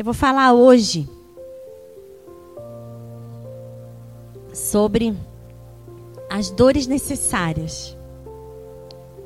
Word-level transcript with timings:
Eu 0.00 0.04
vou 0.04 0.14
falar 0.14 0.54
hoje 0.54 1.06
sobre 4.50 5.14
as 6.30 6.48
dores 6.48 6.86
necessárias. 6.86 7.94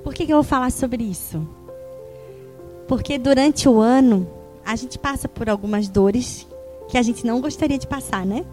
Por 0.02 0.12
que, 0.12 0.26
que 0.26 0.32
eu 0.32 0.38
vou 0.38 0.42
falar 0.42 0.72
sobre 0.72 1.04
isso? 1.04 1.46
Porque 2.88 3.18
durante 3.18 3.68
o 3.68 3.80
ano 3.80 4.29
a 4.66 4.74
gente 4.74 4.98
passa 4.98 5.29
por 5.29 5.48
algumas 5.48 5.87
dores 5.87 6.45
que 6.88 6.98
a 6.98 7.02
gente 7.02 7.25
não 7.25 7.41
gostaria 7.41 7.79
de 7.79 7.86
passar, 7.86 8.27
né? 8.27 8.45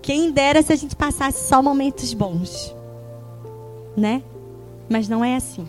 Quem 0.00 0.30
dera 0.30 0.62
se 0.62 0.72
a 0.72 0.76
gente 0.76 0.94
passasse 0.94 1.48
só 1.48 1.60
momentos 1.60 2.14
bons, 2.14 2.72
né? 3.96 4.22
Mas 4.88 5.08
não 5.08 5.24
é 5.24 5.34
assim. 5.34 5.66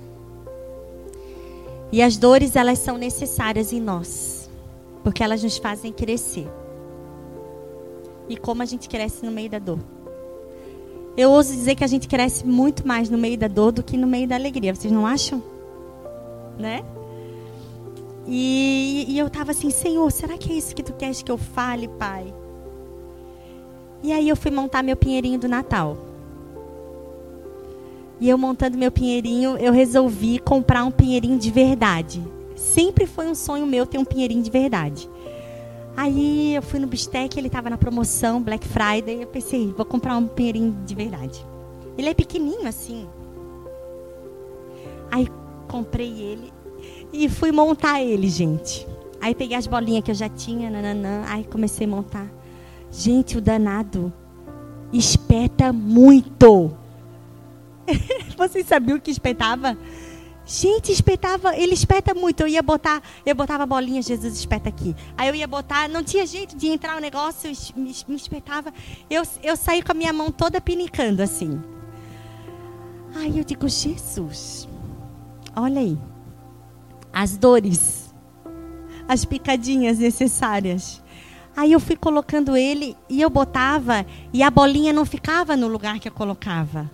E 1.91 2.00
as 2.00 2.16
dores, 2.16 2.55
elas 2.55 2.78
são 2.78 2.96
necessárias 2.96 3.73
em 3.73 3.82
nós, 3.82 4.39
porque 5.04 5.24
elas 5.24 5.44
nos 5.44 5.58
fazem 5.58 5.92
crescer. 5.92 6.48
E 8.28 8.38
como 8.38 8.62
a 8.62 8.66
gente 8.66 8.88
cresce 8.88 9.26
no 9.26 9.32
meio 9.32 9.50
da 9.50 9.60
dor. 9.60 9.80
Eu 11.18 11.32
ouso 11.32 11.52
dizer 11.52 11.76
que 11.76 11.84
a 11.84 11.88
gente 11.88 12.07
cresce 12.07 12.46
muito 12.46 12.88
mais 12.88 13.10
no 13.10 13.18
meio 13.18 13.38
da 13.38 13.48
dor 13.48 13.71
do 13.71 13.84
que 13.84 13.98
no 13.98 14.07
meio 14.07 14.28
da 14.28 14.36
alegria. 14.36 14.74
Vocês 14.74 14.93
não 14.93 15.06
acham? 15.06 15.43
Né? 16.57 16.84
E, 18.28 19.06
e 19.07 19.18
eu 19.18 19.28
estava 19.28 19.52
assim, 19.52 19.70
Senhor, 19.70 20.12
será 20.12 20.38
que 20.38 20.52
é 20.52 20.56
isso 20.56 20.76
que 20.76 20.84
tu 20.84 20.93
queres 20.93 21.24
que 21.24 21.32
eu 21.32 21.38
fale, 21.38 21.88
Pai? 21.88 22.34
E 24.04 24.14
aí 24.14 24.29
eu 24.29 24.36
fui 24.36 24.52
montar 24.52 24.84
meu 24.84 24.96
pinheirinho 24.96 25.40
do 25.40 25.48
Natal. 25.48 25.98
E 28.20 28.29
eu 28.29 28.38
montando 28.38 28.78
meu 28.78 28.92
pinheirinho, 28.92 29.57
eu 29.57 29.74
resolvi 29.74 30.40
comprar 30.40 30.84
um 30.84 30.92
pinheirinho 30.92 31.40
de 31.40 31.50
verdade. 31.50 32.22
Sempre 32.59 33.08
foi 33.08 33.26
um 33.26 33.34
sonho 33.34 33.66
meu 33.66 33.86
ter 33.86 33.98
um 33.98 34.04
pinheirinho 34.04 34.44
de 34.44 34.52
verdade. 34.52 35.09
Aí 35.95 36.56
eu 36.56 36.62
fui 36.62 36.78
no 36.78 36.88
Bistec, 36.88 37.40
ele 37.40 37.48
estava 37.48 37.70
na 37.70 37.78
promoção, 37.78 38.42
Black 38.44 38.68
Friday. 38.68 39.24
Eu 39.24 39.28
pensei, 39.28 39.74
vou 39.76 39.86
comprar 39.86 40.18
um 40.18 40.28
pinheirinho 40.28 40.78
de 40.86 40.94
verdade. 40.94 41.46
Ele 41.98 42.10
é 42.10 42.14
pequenininho 42.14 42.68
assim. 42.68 43.08
Aí 45.10 45.26
comprei 45.70 46.22
ele 46.22 46.52
e 47.14 47.30
fui 47.30 47.52
montar 47.54 48.02
ele, 48.02 48.28
gente. 48.30 48.86
Aí 49.22 49.34
peguei 49.34 49.56
as 49.56 49.66
bolinhas 49.66 50.04
que 50.04 50.12
eu 50.12 50.16
já 50.16 50.28
tinha, 50.28 50.70
nananã. 50.70 51.23
Aí 51.28 51.46
comecei 51.46 51.88
a 51.88 51.90
montar. 51.90 52.28
Gente, 52.92 53.38
o 53.38 53.42
danado 53.42 54.12
espeta 54.92 55.72
muito. 55.72 56.72
Vocês 58.38 58.68
sabiam 58.68 59.00
que 59.00 59.12
espetava? 59.12 59.78
Gente, 60.52 60.92
espetava, 60.92 61.55
ele 61.55 61.75
espeta 61.75 62.16
muito. 62.16 62.42
Eu 62.42 62.47
ia 62.47 62.64
botar, 62.64 63.03
eu 63.23 63.36
botava 63.36 63.61
a 63.61 63.66
bolinha, 63.67 64.02
Jesus 64.02 64.33
espeta 64.33 64.67
aqui. 64.67 64.95
Aí 65.16 65.28
eu 65.28 65.36
ia 65.36 65.47
botar, 65.47 65.88
não 65.88 66.03
tinha 66.03 66.25
jeito 66.25 66.58
de 66.58 66.69
entrar 66.69 66.97
o 66.97 67.00
negócio, 67.00 67.52
me, 67.75 67.95
me 68.08 68.16
espetava. 68.16 68.73
Eu, 69.08 69.22
eu 69.44 69.55
saí 69.55 69.83
com 69.83 69.92
a 69.92 69.94
minha 69.94 70.11
mão 70.11 70.31
toda 70.31 70.59
pinicando 70.59 71.22
assim. 71.22 71.61
Aí 73.16 73.38
eu 73.38 73.44
digo, 73.44 73.70
Jesus, 73.70 74.67
olha 75.55 75.81
aí 75.81 75.95
as 77.14 77.38
dores, 77.38 78.11
as 79.08 79.25
picadinhas 79.25 80.00
necessárias. 80.00 81.00
Aí 81.55 81.73
eu 81.73 81.80
fui 81.80 81.95
colocando 81.95 82.58
ele 82.58 82.97
e 83.08 83.22
eu 83.22 83.30
botava 83.30 84.03
e 84.33 84.42
a 84.42 84.50
bolinha 84.50 84.94
não 84.94 85.05
ficava 85.05 85.55
no 85.55 85.67
lugar 85.67 86.00
que 86.00 86.08
eu 86.08 86.11
colocava. 86.11 86.89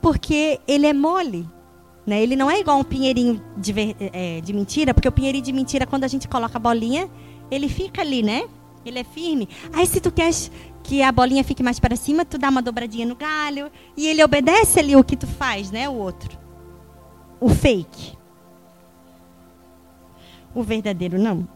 Porque 0.00 0.60
ele 0.68 0.86
é 0.86 0.92
mole. 0.92 1.55
Né? 2.06 2.22
Ele 2.22 2.36
não 2.36 2.50
é 2.50 2.60
igual 2.60 2.78
um 2.78 2.84
pinheirinho 2.84 3.42
de, 3.56 3.74
é, 4.12 4.40
de 4.40 4.52
mentira, 4.52 4.94
porque 4.94 5.08
o 5.08 5.12
pinheirinho 5.12 5.44
de 5.44 5.52
mentira, 5.52 5.86
quando 5.86 6.04
a 6.04 6.08
gente 6.08 6.28
coloca 6.28 6.56
a 6.56 6.60
bolinha, 6.60 7.10
ele 7.50 7.68
fica 7.68 8.00
ali, 8.00 8.22
né? 8.22 8.46
Ele 8.84 9.00
é 9.00 9.04
firme. 9.04 9.48
Aí 9.72 9.84
se 9.86 10.00
tu 10.00 10.12
queres 10.12 10.50
que 10.84 11.02
a 11.02 11.10
bolinha 11.10 11.42
fique 11.42 11.62
mais 11.62 11.80
para 11.80 11.96
cima, 11.96 12.24
tu 12.24 12.38
dá 12.38 12.48
uma 12.48 12.62
dobradinha 12.62 13.04
no 13.04 13.16
galho 13.16 13.70
e 13.96 14.06
ele 14.06 14.22
obedece 14.22 14.78
ali 14.78 14.94
o 14.94 15.02
que 15.02 15.16
tu 15.16 15.26
faz, 15.26 15.72
né? 15.72 15.88
O 15.88 15.94
outro. 15.94 16.38
O 17.40 17.48
fake. 17.48 18.16
O 20.54 20.62
verdadeiro 20.62 21.18
não. 21.18 21.46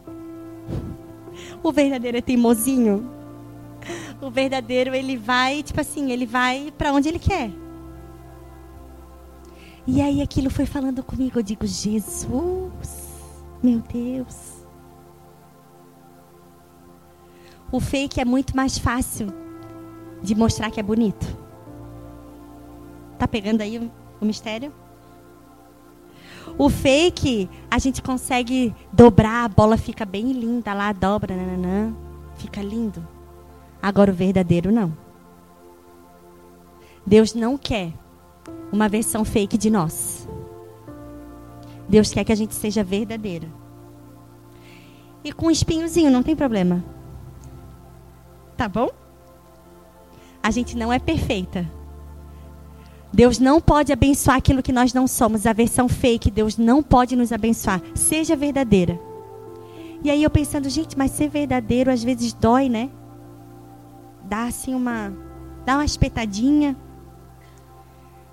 O 1.63 1.71
verdadeiro 1.71 2.17
é 2.17 2.21
teimosinho. 2.21 3.09
O 4.21 4.29
verdadeiro 4.29 4.93
ele 4.93 5.15
vai, 5.15 5.63
tipo 5.63 5.79
assim, 5.79 6.11
ele 6.11 6.25
vai 6.25 6.71
para 6.77 6.91
onde 6.91 7.07
ele 7.07 7.17
quer. 7.17 7.49
E 9.93 10.01
aí 10.01 10.21
aquilo 10.21 10.49
foi 10.49 10.65
falando 10.65 11.03
comigo, 11.03 11.37
eu 11.37 11.43
digo, 11.43 11.67
Jesus, 11.67 12.29
meu 13.61 13.79
Deus. 13.79 14.63
O 17.69 17.77
fake 17.81 18.21
é 18.21 18.23
muito 18.23 18.55
mais 18.55 18.77
fácil 18.77 19.27
de 20.23 20.33
mostrar 20.33 20.71
que 20.71 20.79
é 20.79 20.83
bonito. 20.83 21.27
Tá 23.19 23.27
pegando 23.27 23.59
aí 23.59 23.91
o, 24.21 24.23
mistério? 24.25 24.73
O 26.57 26.69
fake, 26.69 27.49
a 27.69 27.77
gente 27.77 28.01
consegue 28.01 28.73
dobrar, 28.93 29.43
a 29.43 29.49
bola 29.49 29.75
fica 29.75 30.05
bem 30.05 30.31
linda 30.31 30.73
lá, 30.73 30.93
dobra, 30.93 31.35
nananã, 31.35 31.93
fica 32.37 32.61
lindo. 32.61 33.05
Agora 33.81 34.09
o 34.09 34.15
verdadeiro 34.15 34.71
não. 34.71 34.97
Deus 37.05 37.33
não 37.33 37.57
quer 37.57 37.91
uma 38.71 38.87
versão 38.87 39.25
fake 39.25 39.57
de 39.57 39.69
nós. 39.69 40.27
Deus 41.87 42.11
quer 42.11 42.23
que 42.23 42.31
a 42.31 42.35
gente 42.35 42.55
seja 42.55 42.83
verdadeira. 42.83 43.47
E 45.23 45.31
com 45.31 45.51
espinhozinho, 45.51 46.09
não 46.09 46.23
tem 46.23 46.35
problema. 46.35 46.83
Tá 48.57 48.67
bom? 48.67 48.89
A 50.41 50.49
gente 50.49 50.75
não 50.75 50.91
é 50.91 50.97
perfeita. 50.97 51.69
Deus 53.13 53.39
não 53.39 53.59
pode 53.59 53.91
abençoar 53.91 54.37
aquilo 54.37 54.63
que 54.63 54.71
nós 54.71 54.93
não 54.93 55.05
somos. 55.05 55.45
A 55.45 55.53
versão 55.53 55.89
fake, 55.89 56.31
Deus 56.31 56.57
não 56.57 56.81
pode 56.81 57.15
nos 57.15 57.31
abençoar. 57.31 57.81
Seja 57.93 58.35
verdadeira. 58.35 58.99
E 60.03 60.09
aí 60.09 60.23
eu 60.23 60.29
pensando, 60.29 60.69
gente, 60.69 60.97
mas 60.97 61.11
ser 61.11 61.27
verdadeiro 61.27 61.91
às 61.91 62.03
vezes 62.03 62.33
dói, 62.33 62.69
né? 62.69 62.89
Dá 64.23 64.45
assim 64.45 64.73
uma. 64.73 65.13
Dá 65.65 65.75
uma 65.75 65.85
espetadinha. 65.85 66.75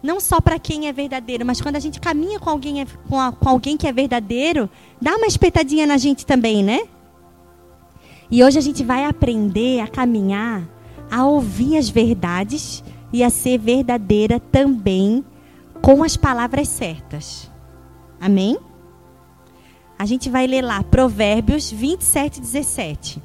Não 0.03 0.21
só 0.21 0.41
para 0.41 0.59
quem 0.59 0.87
é 0.87 0.93
verdadeiro, 0.93 1.45
mas 1.45 1.61
quando 1.61 1.77
a 1.77 1.81
gente 1.81 2.01
caminha 2.01 2.39
com 2.39 2.49
alguém, 2.49 2.87
com, 3.09 3.19
a, 3.19 3.33
com 3.33 3.49
alguém 3.49 3.77
que 3.77 3.87
é 3.87 3.93
verdadeiro, 3.93 4.71
dá 5.01 5.17
uma 5.17 5.27
espetadinha 5.27 5.87
na 5.87 5.97
gente 5.97 6.25
também, 6.25 6.63
né? 6.63 6.83
E 8.31 8.45
hoje 8.45 8.59
a 8.59 8.63
gente 8.63 8.85
vai 8.85 9.05
aprender 9.05 9.81
a 9.81 9.89
caminhar, 9.89 10.63
a 11.11 11.27
ouvir 11.27 11.77
as 11.77 11.89
verdades 11.89 12.85
e 13.13 13.25
a 13.25 13.31
ser 13.31 13.59
verdadeira 13.59 14.39
também 14.39 15.25
com 15.83 16.05
as 16.05 16.17
palavras 16.17 16.69
certas. 16.69 17.51
Amém? 18.21 18.59
A 19.99 20.05
gente 20.05 20.31
vai 20.31 20.47
ler 20.47 20.63
lá 20.63 20.83
Provérbios 20.85 21.71
27, 21.71 22.41
17. 22.41 23.23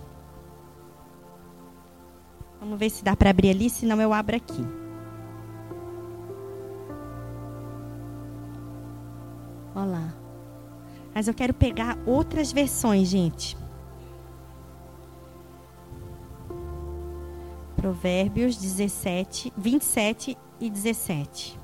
Vamos 2.60 2.80
ver 2.80 2.90
se 2.90 3.04
dá 3.04 3.16
para 3.16 3.30
abrir 3.30 3.50
ali, 3.50 3.70
senão 3.70 4.02
eu 4.02 4.14
abro 4.14 4.36
aqui. 4.36 4.83
Olha 9.76 9.86
lá. 9.86 10.14
Mas 11.14 11.28
eu 11.28 11.34
quero 11.34 11.54
pegar 11.54 11.98
outras 12.06 12.52
versões, 12.52 13.08
gente. 13.08 13.58
Provérbios 17.76 18.56
17, 18.58 19.54
27 19.58 20.38
e 20.60 20.70
17. 20.70 21.60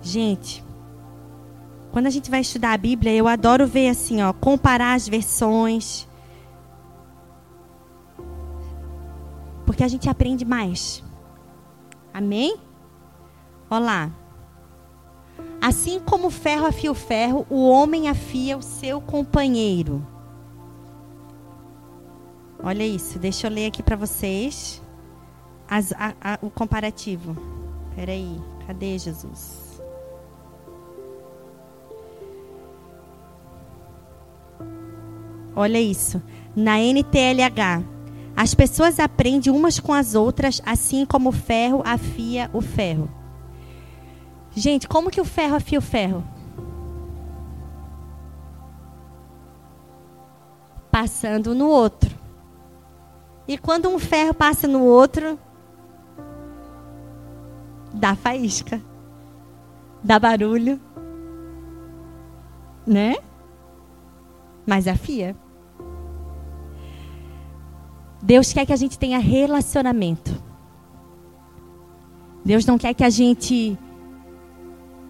Gente, 0.00 0.64
quando 1.92 2.06
a 2.06 2.10
gente 2.10 2.30
vai 2.30 2.40
estudar 2.40 2.72
a 2.72 2.78
Bíblia, 2.78 3.12
eu 3.12 3.28
adoro 3.28 3.66
ver 3.66 3.88
assim, 3.88 4.22
ó, 4.22 4.32
comparar 4.32 4.94
as 4.94 5.06
versões. 5.06 6.08
Porque 9.64 9.84
a 9.84 9.88
gente 9.88 10.08
aprende 10.08 10.44
mais. 10.44 11.04
Amém? 12.12 12.56
Olha 13.70 13.84
lá. 13.84 14.10
Assim 15.60 16.00
como 16.00 16.26
o 16.26 16.30
ferro 16.30 16.66
afia 16.66 16.90
o 16.90 16.94
ferro, 16.94 17.46
o 17.48 17.68
homem 17.68 18.08
afia 18.08 18.56
o 18.56 18.62
seu 18.62 19.00
companheiro. 19.00 20.04
Olha 22.62 22.86
isso, 22.86 23.18
deixa 23.18 23.46
eu 23.46 23.50
ler 23.50 23.66
aqui 23.66 23.82
para 23.82 23.96
vocês 23.96 24.82
as, 25.68 25.92
a, 25.92 26.14
a, 26.20 26.38
o 26.42 26.50
comparativo. 26.50 27.36
Espera 27.90 28.12
aí, 28.12 28.40
cadê 28.66 28.98
Jesus? 28.98 29.80
Olha 35.54 35.80
isso. 35.80 36.22
Na 36.54 36.78
NTLH, 36.78 37.84
as 38.36 38.54
pessoas 38.54 38.98
aprendem 38.98 39.52
umas 39.52 39.78
com 39.78 39.92
as 39.92 40.14
outras, 40.14 40.60
assim 40.64 41.04
como 41.04 41.28
o 41.28 41.32
ferro 41.32 41.82
afia 41.84 42.50
o 42.52 42.60
ferro. 42.60 43.10
Gente, 44.54 44.88
como 44.88 45.10
que 45.10 45.20
o 45.20 45.24
ferro 45.24 45.56
afia 45.56 45.78
o 45.78 45.82
ferro? 45.82 46.24
Passando 50.90 51.54
no 51.54 51.68
outro. 51.68 52.14
E 53.46 53.58
quando 53.58 53.88
um 53.88 53.98
ferro 53.98 54.34
passa 54.34 54.68
no 54.68 54.82
outro, 54.84 55.38
dá 57.92 58.14
faísca, 58.14 58.80
dá 60.02 60.18
barulho, 60.18 60.80
né? 62.86 63.16
Mas 64.66 64.86
afia. 64.86 65.36
Deus 68.22 68.52
quer 68.52 68.64
que 68.64 68.72
a 68.72 68.76
gente 68.76 68.96
tenha 68.96 69.18
relacionamento. 69.18 70.40
Deus 72.44 72.64
não 72.64 72.78
quer 72.78 72.94
que 72.94 73.02
a 73.02 73.10
gente 73.10 73.76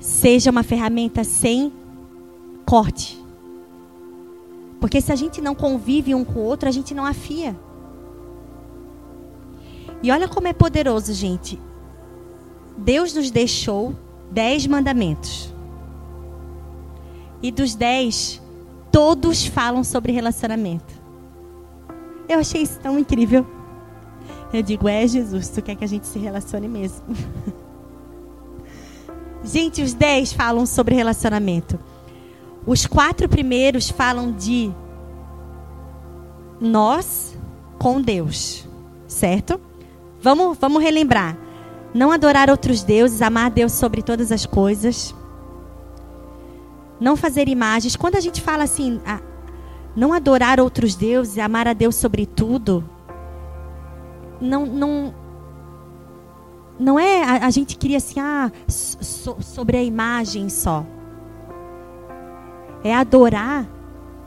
seja 0.00 0.50
uma 0.50 0.62
ferramenta 0.62 1.22
sem 1.22 1.70
corte. 2.64 3.22
Porque 4.80 5.00
se 5.00 5.12
a 5.12 5.16
gente 5.16 5.40
não 5.40 5.54
convive 5.54 6.14
um 6.14 6.24
com 6.24 6.40
o 6.40 6.44
outro, 6.44 6.68
a 6.68 6.72
gente 6.72 6.94
não 6.94 7.04
afia. 7.04 7.54
E 10.02 10.10
olha 10.10 10.26
como 10.26 10.48
é 10.48 10.52
poderoso, 10.52 11.12
gente. 11.12 11.60
Deus 12.76 13.14
nos 13.14 13.30
deixou 13.30 13.94
dez 14.30 14.66
mandamentos. 14.66 15.54
E 17.42 17.52
dos 17.52 17.74
dez, 17.74 18.40
todos 18.90 19.44
falam 19.44 19.84
sobre 19.84 20.12
relacionamento. 20.12 21.01
Eu 22.28 22.38
achei 22.38 22.62
isso 22.62 22.78
tão 22.80 22.98
incrível. 22.98 23.46
Eu 24.52 24.62
digo, 24.62 24.88
é 24.88 25.06
Jesus, 25.06 25.48
tu 25.48 25.62
quer 25.62 25.74
que 25.74 25.84
a 25.84 25.88
gente 25.88 26.06
se 26.06 26.18
relacione 26.18 26.68
mesmo. 26.68 27.02
gente, 29.42 29.82
os 29.82 29.94
dez 29.94 30.32
falam 30.32 30.66
sobre 30.66 30.94
relacionamento. 30.94 31.78
Os 32.66 32.86
quatro 32.86 33.28
primeiros 33.28 33.90
falam 33.90 34.30
de 34.32 34.70
nós 36.60 37.36
com 37.78 38.00
Deus, 38.00 38.68
certo? 39.08 39.60
Vamos, 40.20 40.56
vamos 40.58 40.82
relembrar. 40.82 41.36
Não 41.92 42.12
adorar 42.12 42.48
outros 42.48 42.82
deuses, 42.82 43.20
amar 43.20 43.50
Deus 43.50 43.72
sobre 43.72 44.02
todas 44.02 44.30
as 44.30 44.46
coisas. 44.46 45.14
Não 47.00 47.16
fazer 47.16 47.48
imagens. 47.48 47.96
Quando 47.96 48.16
a 48.16 48.20
gente 48.20 48.40
fala 48.40 48.62
assim, 48.62 49.00
não 49.94 50.12
adorar 50.12 50.60
outros 50.60 50.94
deuses, 50.94 51.38
amar 51.38 51.68
a 51.68 51.72
Deus 51.72 51.94
sobre 51.96 52.26
tudo, 52.26 52.84
não, 54.40 54.66
não, 54.66 55.14
não 56.78 56.98
é 56.98 57.22
a, 57.22 57.46
a 57.46 57.50
gente 57.50 57.76
queria 57.76 57.98
assim, 57.98 58.18
ah, 58.20 58.50
so, 58.66 59.36
sobre 59.40 59.76
a 59.76 59.82
imagem 59.82 60.48
só. 60.48 60.84
É 62.84 62.94
adorar 62.94 63.68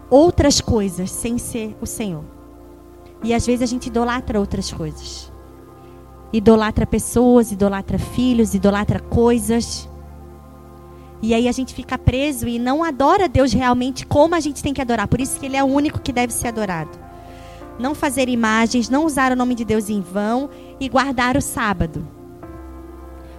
outras 0.09 0.61
coisas 0.61 1.11
sem 1.11 1.37
ser 1.37 1.75
o 1.81 1.85
Senhor. 1.85 2.23
E 3.21 3.33
às 3.33 3.45
vezes 3.45 3.63
a 3.63 3.65
gente 3.65 3.87
idolatra 3.87 4.39
outras 4.39 4.71
coisas 4.71 5.33
idolatra 6.37 6.85
pessoas, 6.85 7.51
idolatra 7.51 7.97
filhos, 7.97 8.53
idolatra 8.53 8.99
coisas. 8.99 9.89
E 11.25 11.33
aí 11.33 11.47
a 11.47 11.51
gente 11.51 11.73
fica 11.73 11.97
preso 11.97 12.47
e 12.47 12.59
não 12.59 12.83
adora 12.83 13.27
Deus 13.27 13.51
realmente 13.51 14.05
como 14.05 14.35
a 14.35 14.39
gente 14.39 14.61
tem 14.61 14.75
que 14.75 14.81
adorar. 14.81 15.07
Por 15.07 15.19
isso 15.19 15.39
que 15.39 15.47
ele 15.47 15.57
é 15.57 15.63
o 15.63 15.65
único 15.65 15.99
que 15.99 16.13
deve 16.13 16.31
ser 16.31 16.49
adorado. 16.49 16.91
Não 17.79 17.95
fazer 17.95 18.29
imagens, 18.29 18.89
não 18.89 19.03
usar 19.07 19.31
o 19.31 19.35
nome 19.35 19.55
de 19.55 19.65
Deus 19.65 19.89
em 19.89 20.01
vão 20.01 20.51
e 20.79 20.87
guardar 20.87 21.35
o 21.35 21.41
sábado. 21.41 22.07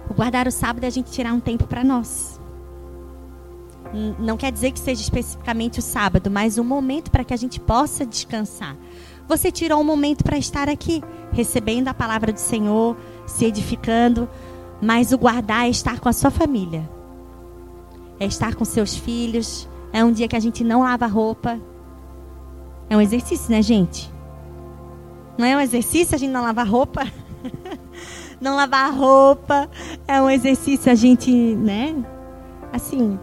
O 0.09 0.13
guardar 0.13 0.49
o 0.49 0.51
sábado 0.51 0.83
é 0.83 0.87
a 0.87 0.89
gente 0.89 1.09
tirar 1.09 1.31
um 1.31 1.39
tempo 1.39 1.65
para 1.65 1.81
nós. 1.81 2.41
Não 4.19 4.35
quer 4.35 4.51
dizer 4.51 4.71
que 4.71 4.81
seja 4.81 5.01
especificamente 5.01 5.79
o 5.79 5.81
sábado, 5.81 6.29
mas 6.29 6.57
um 6.57 6.65
momento 6.65 7.09
para 7.09 7.23
que 7.23 7.33
a 7.33 7.37
gente 7.37 7.57
possa 7.57 8.05
descansar. 8.05 8.75
Você 9.29 9.49
tirou 9.49 9.79
um 9.79 9.85
momento 9.85 10.25
para 10.25 10.37
estar 10.37 10.67
aqui, 10.67 11.01
recebendo 11.31 11.87
a 11.87 11.93
palavra 11.93 12.33
do 12.33 12.39
Senhor, 12.39 12.97
se 13.25 13.45
edificando, 13.45 14.27
mas 14.81 15.13
o 15.13 15.17
guardar 15.17 15.67
é 15.67 15.69
estar 15.69 16.01
com 16.01 16.09
a 16.09 16.13
sua 16.13 16.29
família, 16.29 16.96
é 18.19 18.25
estar 18.25 18.55
com 18.55 18.65
seus 18.65 18.95
filhos. 18.95 19.67
É 19.91 20.03
um 20.03 20.11
dia 20.11 20.27
que 20.27 20.35
a 20.35 20.39
gente 20.39 20.63
não 20.63 20.81
lava 20.81 21.07
roupa. 21.07 21.59
É 22.89 22.95
um 22.95 23.01
exercício, 23.01 23.51
né, 23.51 23.61
gente? 23.61 24.11
Não 25.37 25.45
é 25.45 25.55
um 25.55 25.59
exercício 25.59 26.15
a 26.15 26.17
gente 26.17 26.31
não 26.31 26.41
lavar 26.41 26.67
roupa? 26.67 27.05
não 28.41 28.55
lavar 28.55 28.93
roupa 28.93 29.69
é 30.07 30.21
um 30.21 30.29
exercício 30.29 30.91
a 30.91 30.95
gente, 30.95 31.31
né? 31.31 31.95
Assim, 32.71 33.19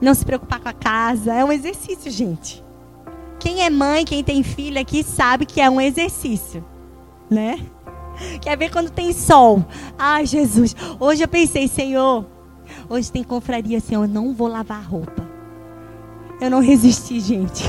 não 0.00 0.14
se 0.14 0.24
preocupar 0.24 0.60
com 0.60 0.68
a 0.68 0.72
casa. 0.72 1.32
É 1.32 1.44
um 1.44 1.52
exercício, 1.52 2.10
gente. 2.10 2.64
Quem 3.38 3.62
é 3.62 3.70
mãe, 3.70 4.04
quem 4.04 4.22
tem 4.22 4.42
filho 4.42 4.80
aqui, 4.80 5.02
sabe 5.02 5.46
que 5.46 5.60
é 5.60 5.70
um 5.70 5.80
exercício, 5.80 6.62
né? 7.30 7.58
Quer 8.42 8.56
ver 8.58 8.70
quando 8.70 8.90
tem 8.90 9.12
sol? 9.14 9.64
Ai, 9.98 10.26
Jesus, 10.26 10.76
hoje 10.98 11.22
eu 11.24 11.28
pensei, 11.28 11.66
Senhor, 11.66 12.26
hoje 12.90 13.10
tem 13.10 13.22
confraria, 13.22 13.80
Senhor, 13.80 14.02
eu 14.02 14.08
não 14.08 14.34
vou 14.34 14.48
lavar 14.48 14.82
roupa. 14.82 15.26
Eu 16.40 16.50
não 16.50 16.60
resisti, 16.60 17.20
gente. 17.20 17.64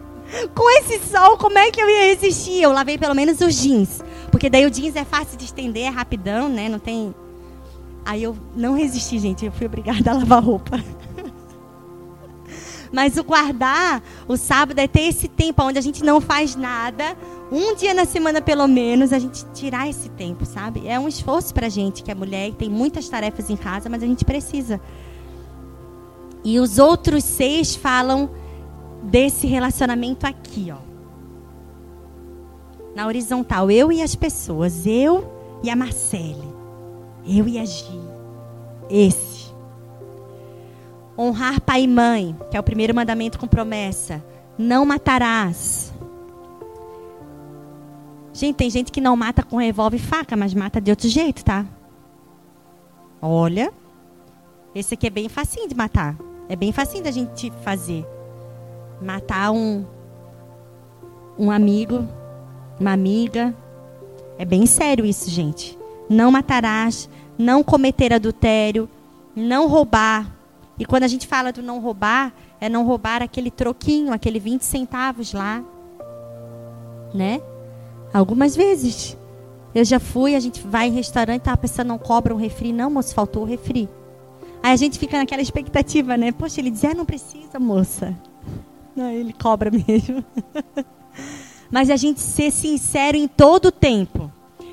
Com 0.54 0.70
esse 0.80 0.98
sol, 1.06 1.36
como 1.36 1.58
é 1.58 1.70
que 1.70 1.80
eu 1.80 1.88
ia 1.88 2.14
resistir? 2.14 2.62
Eu 2.62 2.72
lavei 2.72 2.96
pelo 2.96 3.14
menos 3.14 3.40
os 3.40 3.54
jeans. 3.54 4.02
Porque 4.30 4.48
daí 4.48 4.64
o 4.64 4.70
jeans 4.70 4.96
é 4.96 5.04
fácil 5.04 5.36
de 5.36 5.44
estender, 5.44 5.84
é 5.84 5.88
rapidão, 5.90 6.48
né? 6.48 6.68
Não 6.68 6.78
tem. 6.78 7.14
Aí 8.04 8.22
eu 8.22 8.36
não 8.56 8.74
resisti, 8.74 9.18
gente. 9.18 9.44
Eu 9.44 9.52
fui 9.52 9.66
obrigada 9.66 10.10
a 10.10 10.14
lavar 10.18 10.42
roupa. 10.42 10.82
Mas 12.94 13.16
o 13.16 13.24
guardar 13.24 14.00
o 14.28 14.36
sábado 14.36 14.78
é 14.78 14.86
ter 14.86 15.00
esse 15.00 15.26
tempo 15.26 15.64
onde 15.64 15.76
a 15.76 15.82
gente 15.82 16.04
não 16.04 16.20
faz 16.20 16.54
nada. 16.54 17.16
Um 17.50 17.74
dia 17.74 17.92
na 17.92 18.04
semana, 18.04 18.40
pelo 18.40 18.68
menos, 18.68 19.12
a 19.12 19.18
gente 19.18 19.44
tirar 19.46 19.88
esse 19.88 20.08
tempo, 20.10 20.46
sabe? 20.46 20.86
É 20.86 20.96
um 20.98 21.08
esforço 21.08 21.52
pra 21.52 21.68
gente, 21.68 22.04
que 22.04 22.10
é 22.12 22.14
mulher 22.14 22.50
e 22.50 22.52
tem 22.52 22.70
muitas 22.70 23.08
tarefas 23.08 23.50
em 23.50 23.56
casa, 23.56 23.88
mas 23.88 24.00
a 24.00 24.06
gente 24.06 24.24
precisa. 24.24 24.80
E 26.44 26.60
os 26.60 26.78
outros 26.78 27.24
seis 27.24 27.74
falam 27.74 28.30
desse 29.02 29.48
relacionamento 29.48 30.24
aqui, 30.24 30.72
ó. 30.72 30.78
Na 32.94 33.08
horizontal, 33.08 33.72
eu 33.72 33.90
e 33.90 34.00
as 34.02 34.14
pessoas, 34.14 34.86
eu 34.86 35.58
e 35.64 35.68
a 35.68 35.74
Marcele, 35.74 36.48
eu 37.26 37.48
e 37.48 37.58
a 37.58 37.64
Gi. 37.64 38.00
Esse 38.88 39.33
Honrar 41.16 41.60
pai 41.60 41.82
e 41.82 41.88
mãe, 41.88 42.36
que 42.50 42.56
é 42.56 42.60
o 42.60 42.64
primeiro 42.64 42.94
mandamento 42.94 43.38
com 43.38 43.46
promessa. 43.46 44.24
Não 44.58 44.84
matarás. 44.84 45.92
Gente, 48.32 48.56
tem 48.56 48.68
gente 48.68 48.90
que 48.90 49.00
não 49.00 49.16
mata 49.16 49.42
com 49.42 49.56
revólver 49.56 49.96
e 49.96 50.00
faca, 50.00 50.36
mas 50.36 50.52
mata 50.54 50.80
de 50.80 50.90
outro 50.90 51.08
jeito, 51.08 51.44
tá? 51.44 51.64
Olha. 53.22 53.72
Esse 54.74 54.94
aqui 54.94 55.06
é 55.06 55.10
bem 55.10 55.28
facinho 55.28 55.68
de 55.68 55.74
matar. 55.74 56.16
É 56.48 56.56
bem 56.56 56.72
facinho 56.72 57.04
da 57.04 57.12
gente 57.12 57.52
fazer. 57.62 58.04
Matar 59.00 59.52
um 59.52 59.84
um 61.38 61.50
amigo, 61.50 62.06
uma 62.78 62.92
amiga. 62.92 63.54
É 64.38 64.44
bem 64.44 64.66
sério 64.66 65.04
isso, 65.04 65.30
gente. 65.30 65.78
Não 66.08 66.30
matarás, 66.30 67.08
não 67.38 67.62
cometer 67.62 68.12
adultério, 68.12 68.88
não 69.34 69.68
roubar, 69.68 70.30
e 70.78 70.84
quando 70.84 71.04
a 71.04 71.08
gente 71.08 71.26
fala 71.26 71.52
do 71.52 71.62
não 71.62 71.80
roubar, 71.80 72.32
é 72.60 72.68
não 72.68 72.84
roubar 72.84 73.22
aquele 73.22 73.50
troquinho, 73.50 74.12
aquele 74.12 74.40
20 74.40 74.62
centavos 74.62 75.32
lá. 75.32 75.62
Né? 77.12 77.40
Algumas 78.12 78.56
vezes. 78.56 79.16
Eu 79.74 79.84
já 79.84 79.98
fui, 80.00 80.34
a 80.34 80.40
gente 80.40 80.60
vai 80.66 80.88
em 80.88 80.92
restaurante, 80.92 81.42
tá, 81.42 81.52
a 81.52 81.56
pessoa 81.56 81.84
não 81.84 81.98
cobra 81.98 82.34
um 82.34 82.36
refri. 82.36 82.72
Não, 82.72 82.90
moço, 82.90 83.14
faltou 83.14 83.42
o 83.42 83.46
refri. 83.46 83.88
Aí 84.62 84.72
a 84.72 84.76
gente 84.76 84.98
fica 84.98 85.18
naquela 85.18 85.42
expectativa, 85.42 86.16
né? 86.16 86.32
Poxa, 86.32 86.60
ele 86.60 86.70
diz, 86.70 86.84
ah, 86.84 86.94
não 86.94 87.04
precisa, 87.04 87.58
moça. 87.58 88.16
Não, 88.96 89.10
ele 89.10 89.32
cobra 89.32 89.70
mesmo. 89.86 90.24
Mas 91.70 91.90
a 91.90 91.96
gente 91.96 92.20
ser 92.20 92.50
sincero 92.50 93.16
em 93.16 93.28
todo 93.28 93.66
o 93.66 93.72
tempo 93.72 94.30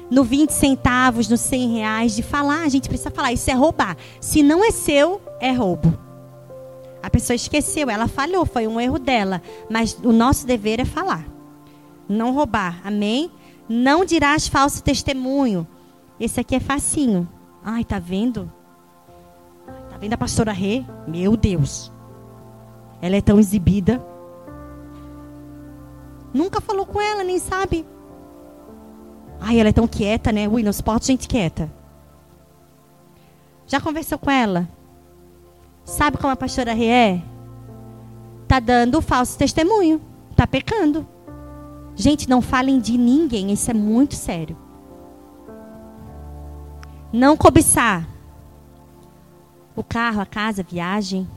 no 0.10 0.26
20 0.26 0.50
centavos, 0.50 1.30
no 1.30 1.38
100 1.38 1.74
reais, 1.74 2.16
de 2.16 2.22
falar, 2.22 2.64
a 2.64 2.70
gente 2.70 2.90
precisa 2.90 3.10
falar, 3.10 3.32
isso 3.32 3.50
é 3.50 3.54
roubar. 3.54 3.96
Se 4.20 4.44
não 4.44 4.64
é 4.64 4.70
seu, 4.70 5.22
é 5.42 5.52
roubo. 5.52 5.98
A 7.04 7.10
pessoa 7.10 7.36
esqueceu, 7.36 7.90
ela 7.90 8.08
falhou, 8.08 8.46
foi 8.46 8.68
um 8.68 8.80
erro 8.80 9.00
dela. 9.00 9.42
Mas 9.70 9.98
o 10.04 10.12
nosso 10.12 10.46
dever 10.46 10.80
é 10.80 10.86
falar. 10.86 11.26
Não 12.08 12.34
roubar, 12.34 12.80
amém? 12.86 13.32
Não 13.68 14.06
dirás 14.06 14.48
falso 14.48 14.84
testemunho. 14.84 15.68
Esse 16.20 16.40
aqui 16.40 16.56
é 16.56 16.60
facinho. 16.60 17.28
Ai, 17.64 17.84
tá 17.84 17.98
vendo? 17.98 18.52
Tá 19.90 19.98
vendo 19.98 20.14
a 20.14 20.18
pastora 20.18 20.52
Rê? 20.52 20.86
Meu 21.08 21.36
Deus. 21.36 21.92
Ela 23.02 23.16
é 23.16 23.22
tão 23.22 23.40
exibida. 23.40 24.06
Nunca 26.32 26.62
falou 26.62 26.86
com 26.86 27.02
ela, 27.02 27.24
nem 27.24 27.40
sabe. 27.40 27.86
Ai, 29.40 29.60
ela 29.60 29.70
é 29.70 29.74
tão 29.74 29.88
quieta, 29.88 30.32
né? 30.32 30.48
Ui, 30.48 30.62
não 30.62 30.72
suporto 30.72 31.08
gente 31.08 31.28
quieta. 31.28 31.72
Já 33.66 33.82
conversou 33.82 34.20
com 34.20 34.30
ela? 34.30 34.68
Sabe 35.84 36.18
como 36.18 36.32
a 36.32 36.36
pastora 36.36 36.74
Rê 36.74 36.88
é? 36.88 37.22
Tá 38.48 38.60
dando 38.60 39.02
falso 39.02 39.38
testemunho. 39.38 40.02
Tá 40.36 40.46
pecando. 40.46 41.08
Gente, 41.96 42.30
não 42.30 42.42
falem 42.42 42.80
de 42.80 42.98
ninguém. 42.98 43.52
Isso 43.52 43.70
é 43.72 43.74
muito 43.74 44.16
sério. 44.16 44.58
Não 47.12 47.36
cobiçar. 47.36 48.08
O 49.76 49.84
carro, 49.84 50.22
a 50.22 50.26
casa, 50.26 50.62
a 50.62 50.66
viagem. 50.66 51.28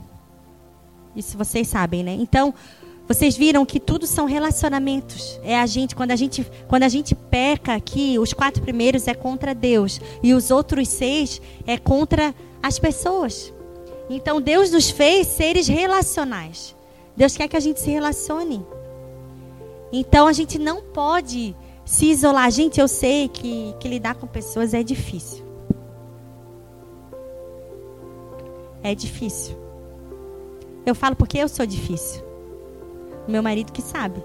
Isso 1.15 1.37
vocês 1.37 1.67
sabem, 1.67 2.03
né? 2.03 2.13
Então, 2.19 2.53
vocês 3.07 3.37
viram 3.37 3.65
que 3.65 3.79
tudo 3.79 4.07
são 4.07 4.25
relacionamentos. 4.25 5.39
É 5.43 5.59
a 5.59 5.65
gente 5.65 5.95
quando 5.95 6.11
a 6.11 6.15
gente 6.15 6.45
quando 6.67 6.83
a 6.83 6.89
gente 6.89 7.13
peca 7.13 7.75
aqui, 7.75 8.17
os 8.17 8.33
quatro 8.33 8.61
primeiros 8.61 9.07
é 9.07 9.13
contra 9.13 9.53
Deus 9.53 10.01
e 10.23 10.33
os 10.33 10.49
outros 10.49 10.87
seis 10.89 11.41
é 11.67 11.77
contra 11.77 12.33
as 12.61 12.79
pessoas. 12.79 13.53
Então 14.09 14.39
Deus 14.39 14.71
nos 14.71 14.89
fez 14.89 15.27
seres 15.27 15.67
relacionais. 15.67 16.75
Deus 17.15 17.35
quer 17.35 17.47
que 17.47 17.57
a 17.57 17.59
gente 17.59 17.79
se 17.79 17.89
relacione. 17.89 18.65
Então 19.91 20.27
a 20.27 20.33
gente 20.33 20.59
não 20.59 20.81
pode 20.81 21.55
se 21.83 22.07
isolar. 22.07 22.51
Gente, 22.51 22.79
eu 22.79 22.87
sei 22.87 23.27
que, 23.27 23.73
que 23.79 23.87
lidar 23.87 24.15
com 24.15 24.27
pessoas 24.27 24.73
é 24.73 24.83
difícil. 24.83 25.43
É 28.83 28.93
difícil. 28.93 29.57
Eu 30.85 30.93
falo 30.93 31.15
porque 31.15 31.37
eu 31.37 31.47
sou 31.47 31.65
difícil. 31.65 32.23
Meu 33.27 33.41
marido 33.41 33.71
que 33.71 33.81
sabe. 33.81 34.21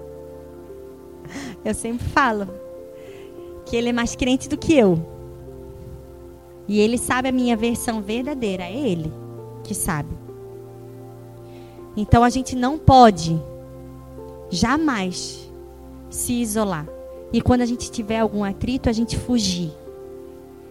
Eu 1.65 1.73
sempre 1.73 2.05
falo 2.09 2.47
que 3.65 3.75
ele 3.75 3.89
é 3.89 3.93
mais 3.93 4.15
crente 4.15 4.47
do 4.47 4.57
que 4.57 4.77
eu. 4.77 4.99
E 6.67 6.79
ele 6.79 6.97
sabe 6.97 7.29
a 7.29 7.31
minha 7.31 7.57
versão 7.57 8.01
verdadeira. 8.01 8.63
É 8.63 8.75
ele 8.75 9.20
que 9.63 9.73
sabe. 9.73 10.15
Então 11.95 12.23
a 12.23 12.29
gente 12.29 12.55
não 12.55 12.77
pode 12.77 13.41
jamais 14.49 15.49
se 16.09 16.33
isolar. 16.33 16.87
E 17.33 17.41
quando 17.41 17.61
a 17.61 17.65
gente 17.65 17.89
tiver 17.89 18.19
algum 18.19 18.43
atrito, 18.43 18.89
a 18.89 18.93
gente 18.93 19.17
fugir. 19.17 19.71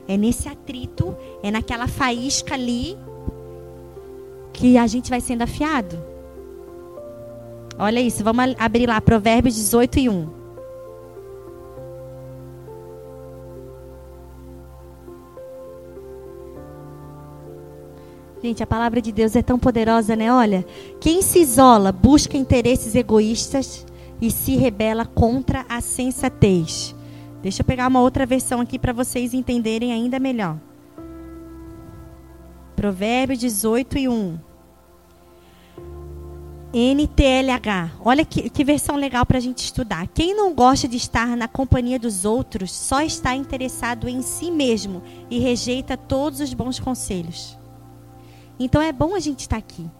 É 0.07 0.17
nesse 0.17 0.49
atrito, 0.49 1.17
é 1.43 1.51
naquela 1.51 1.87
faísca 1.87 2.55
ali 2.55 2.99
que 4.53 4.77
a 4.77 4.87
gente 4.87 5.09
vai 5.09 5.21
sendo 5.21 5.43
afiado. 5.43 5.99
Olha 7.79 8.01
isso, 8.01 8.23
vamos 8.23 8.55
abrir 8.59 8.87
lá 8.87 9.01
Provérbios 9.01 9.55
18 9.55 9.99
e 10.01 10.09
1. 10.09 10.40
Gente, 18.43 18.63
a 18.63 18.67
palavra 18.67 19.03
de 19.03 19.13
Deus 19.13 19.37
é 19.37 19.43
tão 19.43 19.59
poderosa, 19.59 20.17
né? 20.17 20.33
Olha, 20.33 20.65
quem 20.99 21.21
se 21.21 21.41
isola 21.41 21.93
busca 21.93 22.39
interesses 22.39 22.95
egoístas 22.95 23.87
e 24.21 24.31
se 24.31 24.57
rebela 24.57 25.05
contra 25.05 25.67
a 25.69 25.81
sensatez. 25.83 26.95
Deixa 27.43 27.61
eu 27.61 27.67
pegar 27.67 27.89
uma 27.89 28.01
outra 28.01 28.25
versão 28.25 28.61
aqui 28.61 28.79
para 28.79 28.93
vocês 28.93 29.35
entenderem 29.35 29.93
ainda 29.93 30.19
melhor. 30.19 30.57
Provérbios 32.75 33.39
18 33.41 33.99
e 33.99 34.09
1. 34.09 34.39
NTLH. 36.73 37.91
Olha 38.03 38.25
que, 38.25 38.49
que 38.49 38.65
versão 38.65 38.97
legal 38.97 39.27
para 39.27 39.37
a 39.37 39.41
gente 39.41 39.59
estudar. 39.59 40.07
Quem 40.09 40.35
não 40.35 40.55
gosta 40.55 40.89
de 40.89 40.97
estar 40.97 41.37
na 41.37 41.49
companhia 41.49 41.99
dos 41.99 42.25
outros 42.25 42.73
só 42.73 43.03
está 43.03 43.35
interessado 43.35 44.09
em 44.09 44.23
si 44.23 44.51
mesmo 44.51 45.03
e 45.29 45.39
rejeita 45.39 45.97
todos 45.97 46.41
os 46.41 46.55
bons 46.55 46.79
conselhos. 46.79 47.60
Então 48.63 48.83
é 48.83 48.93
bom 48.93 49.15
a 49.15 49.19
gente 49.19 49.41
estar 49.41 49.57
aqui. 49.57 49.91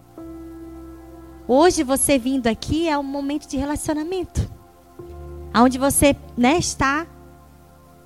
Hoje 1.47 1.81
você 1.81 2.19
vindo 2.19 2.45
aqui 2.45 2.87
é 2.87 2.95
um 2.95 3.03
momento 3.03 3.47
de 3.47 3.57
relacionamento. 3.57 4.47
Onde 5.53 5.79
você 5.79 6.15
né, 6.37 6.59
está 6.59 7.07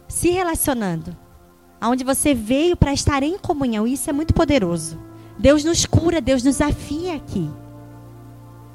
se 0.07 0.29
relacionando. 0.29 1.15
Onde 1.83 2.05
você 2.05 2.33
veio 2.33 2.77
para 2.77 2.93
estar 2.93 3.21
em 3.21 3.37
comunhão. 3.37 3.85
Isso 3.85 4.09
é 4.09 4.13
muito 4.13 4.33
poderoso. 4.33 4.97
Deus 5.37 5.65
nos 5.65 5.85
cura, 5.85 6.21
Deus 6.21 6.41
nos 6.41 6.61
afia 6.61 7.15
aqui. 7.15 7.51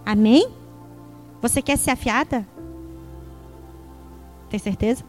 Amém? 0.05 0.53
Você 1.41 1.63
quer 1.63 1.79
ser 1.79 1.93
afiada? 1.93 2.47
Tem 4.51 4.61
certeza? 4.61 5.03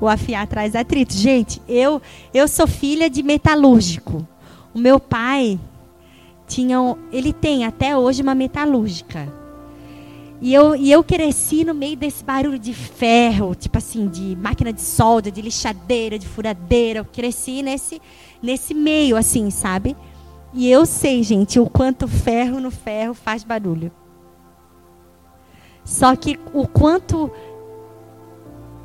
O 0.00 0.08
afiar 0.08 0.46
traz 0.46 0.74
atrito. 0.74 1.12
Gente, 1.12 1.60
eu 1.68 2.00
eu 2.32 2.48
sou 2.48 2.66
filha 2.66 3.10
de 3.10 3.22
metalúrgico. 3.22 4.26
O 4.74 4.78
meu 4.78 4.98
pai 4.98 5.58
tinha, 6.46 6.76
ele 7.12 7.32
tem 7.32 7.64
até 7.64 7.96
hoje 7.96 8.22
uma 8.22 8.34
metalúrgica. 8.34 9.32
E 10.42 10.54
eu, 10.54 10.74
e 10.74 10.90
eu 10.90 11.04
cresci 11.04 11.64
no 11.64 11.74
meio 11.74 11.96
desse 11.96 12.24
barulho 12.24 12.58
de 12.58 12.72
ferro, 12.72 13.54
tipo 13.54 13.76
assim, 13.76 14.08
de 14.08 14.34
máquina 14.36 14.72
de 14.72 14.80
solda, 14.80 15.30
de 15.30 15.42
lixadeira, 15.42 16.18
de 16.18 16.26
furadeira. 16.26 17.00
Eu 17.00 17.04
cresci 17.04 17.62
nesse, 17.62 18.00
nesse 18.42 18.72
meio, 18.72 19.16
assim, 19.16 19.50
sabe? 19.50 19.94
E 20.54 20.68
eu 20.70 20.86
sei, 20.86 21.22
gente, 21.22 21.60
o 21.60 21.68
quanto 21.68 22.08
ferro 22.08 22.58
no 22.58 22.70
ferro 22.70 23.12
faz 23.12 23.44
barulho. 23.44 23.92
Só 25.84 26.16
que 26.16 26.38
o 26.54 26.66
quanto. 26.66 27.30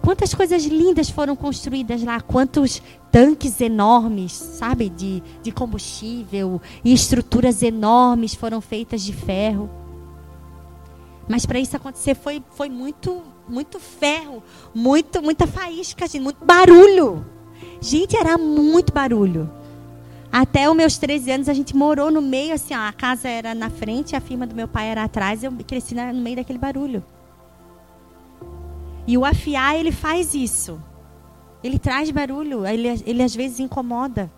Quantas 0.05 0.35
coisas 0.35 0.63
lindas 0.65 1.09
foram 1.09 1.35
construídas 1.35 2.03
lá, 2.03 2.21
quantos 2.21 2.79
tanques 3.11 3.59
enormes, 3.59 4.33
sabe, 4.33 4.87
de, 4.87 5.23
de 5.41 5.51
combustível 5.51 6.61
e 6.83 6.93
estruturas 6.93 7.63
enormes 7.63 8.35
foram 8.35 8.61
feitas 8.61 9.01
de 9.01 9.11
ferro. 9.11 9.67
Mas 11.27 11.47
para 11.47 11.57
isso 11.57 11.75
acontecer 11.75 12.13
foi, 12.13 12.43
foi 12.51 12.69
muito, 12.69 13.23
muito 13.49 13.79
ferro, 13.79 14.43
muito, 14.75 15.23
muita 15.23 15.47
faísca, 15.47 16.05
gente, 16.05 16.21
muito 16.21 16.45
barulho. 16.45 17.25
Gente, 17.81 18.15
era 18.15 18.37
muito 18.37 18.93
barulho. 18.93 19.51
Até 20.31 20.69
os 20.69 20.75
meus 20.75 20.99
13 20.99 21.31
anos 21.31 21.49
a 21.49 21.53
gente 21.53 21.75
morou 21.75 22.11
no 22.11 22.21
meio, 22.21 22.53
assim, 22.53 22.75
ó, 22.75 22.87
a 22.87 22.93
casa 22.93 23.27
era 23.27 23.55
na 23.55 23.71
frente, 23.71 24.15
a 24.15 24.21
firma 24.21 24.45
do 24.45 24.53
meu 24.53 24.67
pai 24.67 24.87
era 24.87 25.03
atrás, 25.03 25.43
eu 25.43 25.51
cresci 25.65 25.95
no 25.95 26.13
meio 26.21 26.35
daquele 26.35 26.59
barulho. 26.59 27.03
E 29.07 29.17
o 29.17 29.25
afiar, 29.25 29.77
ele 29.77 29.91
faz 29.91 30.33
isso. 30.33 30.81
Ele 31.63 31.79
traz 31.79 32.11
barulho, 32.11 32.65
ele, 32.65 32.87
ele 33.05 33.23
às 33.23 33.35
vezes 33.35 33.59
incomoda. 33.59 34.31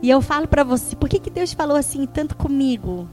E 0.00 0.10
eu 0.10 0.20
falo 0.20 0.48
para 0.48 0.64
você, 0.64 0.96
por 0.96 1.08
que, 1.08 1.18
que 1.18 1.30
Deus 1.30 1.52
falou 1.52 1.76
assim 1.76 2.06
tanto 2.06 2.36
comigo? 2.36 3.08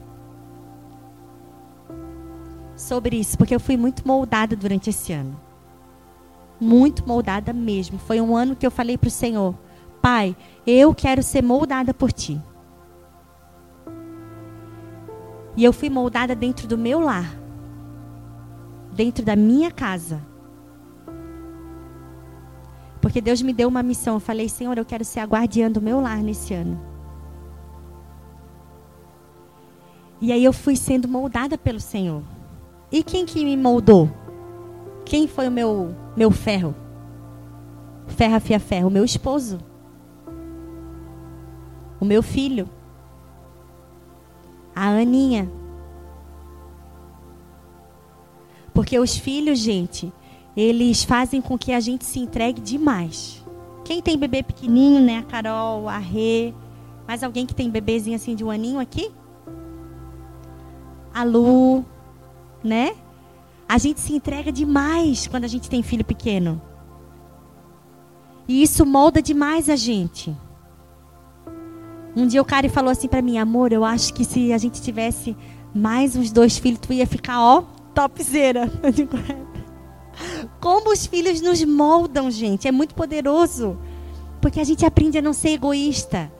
Sobre 2.76 3.16
isso, 3.16 3.38
porque 3.38 3.54
eu 3.54 3.60
fui 3.60 3.76
muito 3.76 4.06
moldada 4.06 4.56
durante 4.56 4.90
esse 4.90 5.12
ano 5.12 5.38
muito 6.60 7.06
moldada 7.08 7.52
mesmo. 7.52 7.98
Foi 7.98 8.20
um 8.20 8.36
ano 8.36 8.54
que 8.54 8.66
eu 8.66 8.70
falei 8.70 8.98
para 8.98 9.08
o 9.08 9.10
Senhor: 9.10 9.54
Pai, 10.02 10.36
eu 10.66 10.94
quero 10.94 11.22
ser 11.22 11.42
moldada 11.42 11.94
por 11.94 12.12
Ti. 12.12 12.40
E 15.56 15.64
eu 15.64 15.72
fui 15.72 15.90
moldada 15.90 16.34
dentro 16.34 16.68
do 16.68 16.78
meu 16.78 17.00
lar, 17.00 17.34
dentro 18.92 19.24
da 19.24 19.36
minha 19.36 19.70
casa. 19.70 20.20
Porque 23.00 23.20
Deus 23.20 23.40
me 23.40 23.52
deu 23.52 23.68
uma 23.68 23.82
missão. 23.82 24.14
Eu 24.14 24.20
falei, 24.20 24.48
Senhor, 24.48 24.76
eu 24.76 24.84
quero 24.84 25.04
ser 25.04 25.20
a 25.20 25.24
guardiã 25.24 25.70
do 25.70 25.80
meu 25.80 26.00
lar 26.00 26.22
nesse 26.22 26.52
ano. 26.52 26.78
E 30.20 30.32
aí 30.32 30.44
eu 30.44 30.52
fui 30.52 30.76
sendo 30.76 31.08
moldada 31.08 31.56
pelo 31.56 31.80
Senhor. 31.80 32.22
E 32.92 33.02
quem 33.02 33.24
que 33.24 33.44
me 33.44 33.56
moldou? 33.56 34.10
Quem 35.04 35.26
foi 35.26 35.48
o 35.48 35.50
meu, 35.50 35.94
meu 36.14 36.30
ferro? 36.30 36.74
Ferro 38.06 38.34
afia 38.34 38.60
ferro. 38.60 38.88
O 38.88 38.90
meu 38.90 39.04
esposo. 39.04 39.58
O 41.98 42.04
meu 42.04 42.22
filho. 42.22 42.68
A 44.74 44.88
Aninha. 44.88 45.50
Porque 48.72 48.98
os 48.98 49.16
filhos, 49.16 49.58
gente, 49.58 50.12
eles 50.56 51.02
fazem 51.02 51.40
com 51.40 51.58
que 51.58 51.72
a 51.72 51.80
gente 51.80 52.04
se 52.04 52.18
entregue 52.18 52.60
demais. 52.60 53.44
Quem 53.84 54.00
tem 54.00 54.16
bebê 54.16 54.42
pequenininho, 54.42 55.00
né? 55.00 55.18
A 55.18 55.22
Carol, 55.22 55.88
a 55.88 55.98
Rê. 55.98 56.54
Mais 57.06 57.22
alguém 57.22 57.46
que 57.46 57.54
tem 57.54 57.70
bebezinho 57.70 58.16
assim 58.16 58.34
de 58.34 58.44
um 58.44 58.50
aninho 58.50 58.78
aqui? 58.78 59.10
A 61.12 61.24
Lu, 61.24 61.84
né? 62.62 62.94
A 63.68 63.78
gente 63.78 64.00
se 64.00 64.12
entrega 64.12 64.52
demais 64.52 65.26
quando 65.26 65.44
a 65.44 65.48
gente 65.48 65.68
tem 65.68 65.82
filho 65.82 66.04
pequeno. 66.04 66.60
E 68.46 68.62
isso 68.62 68.84
molda 68.84 69.22
demais 69.22 69.68
a 69.68 69.76
gente. 69.76 70.36
Um 72.16 72.26
dia 72.26 72.42
o 72.42 72.44
cara 72.44 72.68
falou 72.68 72.90
assim 72.90 73.06
para 73.06 73.22
mim, 73.22 73.38
amor, 73.38 73.72
eu 73.72 73.84
acho 73.84 74.12
que 74.12 74.24
se 74.24 74.52
a 74.52 74.58
gente 74.58 74.82
tivesse 74.82 75.36
mais 75.74 76.16
uns 76.16 76.32
dois 76.32 76.58
filhos, 76.58 76.80
tu 76.80 76.92
ia 76.92 77.06
ficar, 77.06 77.40
ó, 77.40 77.62
topzera. 78.00 78.70
Como 80.60 80.92
os 80.92 81.06
filhos 81.06 81.40
nos 81.40 81.62
moldam, 81.64 82.30
gente. 82.30 82.66
É 82.66 82.72
muito 82.72 82.94
poderoso. 82.94 83.78
Porque 84.40 84.60
a 84.60 84.64
gente 84.64 84.86
aprende 84.86 85.18
a 85.18 85.22
não 85.22 85.32
ser 85.32 85.50
egoísta. 85.50 86.32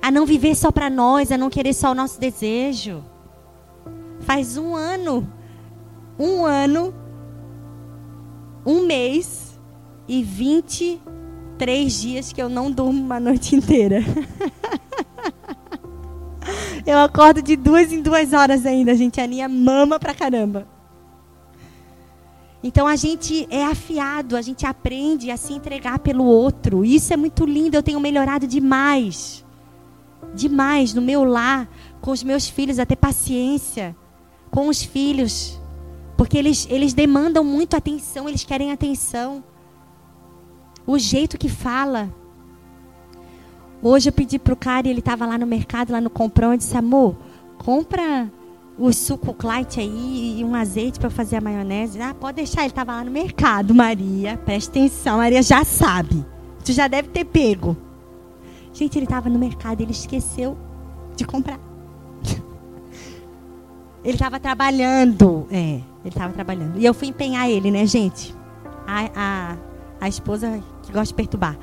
A 0.00 0.10
não 0.10 0.24
viver 0.24 0.54
só 0.54 0.70
para 0.70 0.88
nós, 0.88 1.32
a 1.32 1.38
não 1.38 1.50
querer 1.50 1.74
só 1.74 1.90
o 1.90 1.94
nosso 1.94 2.20
desejo. 2.20 3.04
Faz 4.20 4.56
um 4.56 4.76
ano. 4.76 5.28
Um 6.18 6.44
ano. 6.44 6.94
Um 8.64 8.86
mês. 8.86 9.58
E 10.06 10.22
23 10.22 12.00
dias 12.00 12.32
que 12.32 12.40
eu 12.40 12.48
não 12.48 12.70
durmo 12.70 13.02
uma 13.02 13.20
noite 13.20 13.56
inteira. 13.56 14.02
eu 16.86 16.98
acordo 16.98 17.42
de 17.42 17.56
duas 17.56 17.92
em 17.92 18.00
duas 18.00 18.32
horas 18.32 18.64
ainda, 18.64 18.94
gente. 18.94 19.20
A 19.20 19.24
Aninha 19.24 19.48
mama 19.48 19.98
pra 19.98 20.14
caramba. 20.14 20.77
Então 22.62 22.86
a 22.86 22.96
gente 22.96 23.46
é 23.50 23.64
afiado, 23.64 24.36
a 24.36 24.42
gente 24.42 24.66
aprende 24.66 25.30
a 25.30 25.36
se 25.36 25.52
entregar 25.52 26.00
pelo 26.00 26.24
outro. 26.24 26.84
Isso 26.84 27.12
é 27.12 27.16
muito 27.16 27.44
lindo, 27.44 27.76
eu 27.76 27.82
tenho 27.82 28.00
melhorado 28.00 28.46
demais. 28.46 29.44
Demais 30.34 30.92
no 30.92 31.00
meu 31.00 31.24
lar, 31.24 31.68
com 32.00 32.10
os 32.10 32.22
meus 32.22 32.48
filhos, 32.48 32.78
a 32.78 32.86
ter 32.86 32.96
paciência 32.96 33.96
com 34.50 34.68
os 34.68 34.82
filhos. 34.82 35.60
Porque 36.16 36.36
eles, 36.36 36.66
eles 36.68 36.92
demandam 36.92 37.44
muito 37.44 37.76
atenção, 37.76 38.28
eles 38.28 38.42
querem 38.44 38.72
atenção. 38.72 39.44
O 40.86 40.98
jeito 40.98 41.38
que 41.38 41.48
fala. 41.48 42.12
Hoje 43.80 44.08
eu 44.08 44.12
pedi 44.12 44.36
para 44.36 44.52
o 44.52 44.56
cara, 44.56 44.88
ele 44.88 44.98
estava 44.98 45.24
lá 45.24 45.38
no 45.38 45.46
mercado, 45.46 45.92
lá 45.92 46.00
no 46.00 46.10
comprão, 46.10 46.50
eu 46.50 46.58
disse, 46.58 46.76
amor, 46.76 47.16
compra 47.58 48.28
o 48.78 48.92
suco 48.92 49.34
light 49.44 49.80
aí 49.80 50.38
e 50.38 50.44
um 50.44 50.54
azeite 50.54 51.00
para 51.00 51.10
fazer 51.10 51.36
a 51.36 51.40
maionese. 51.40 52.00
Ah, 52.00 52.14
pode 52.14 52.36
deixar, 52.36 52.60
ele 52.60 52.70
estava 52.70 52.92
lá 52.92 53.04
no 53.04 53.10
mercado, 53.10 53.74
Maria. 53.74 54.36
Presta 54.44 54.70
atenção, 54.70 55.18
Maria 55.18 55.42
já 55.42 55.64
sabe. 55.64 56.24
Tu 56.64 56.72
já 56.72 56.86
deve 56.86 57.08
ter 57.08 57.24
pego. 57.24 57.76
Gente, 58.72 58.96
ele 58.96 59.06
estava 59.06 59.28
no 59.28 59.38
mercado, 59.38 59.80
ele 59.80 59.90
esqueceu 59.90 60.56
de 61.16 61.24
comprar. 61.24 61.58
ele 64.04 64.14
estava 64.14 64.38
trabalhando. 64.38 65.48
É, 65.50 65.56
ele 65.60 65.82
estava 66.04 66.32
trabalhando. 66.32 66.78
E 66.78 66.84
eu 66.84 66.94
fui 66.94 67.08
empenhar 67.08 67.50
ele, 67.50 67.70
né, 67.70 67.84
gente? 67.84 68.32
A, 68.86 69.10
a, 69.16 69.56
a 70.00 70.08
esposa 70.08 70.62
que 70.82 70.92
gosta 70.92 71.08
de 71.08 71.14
perturbar. 71.14 71.58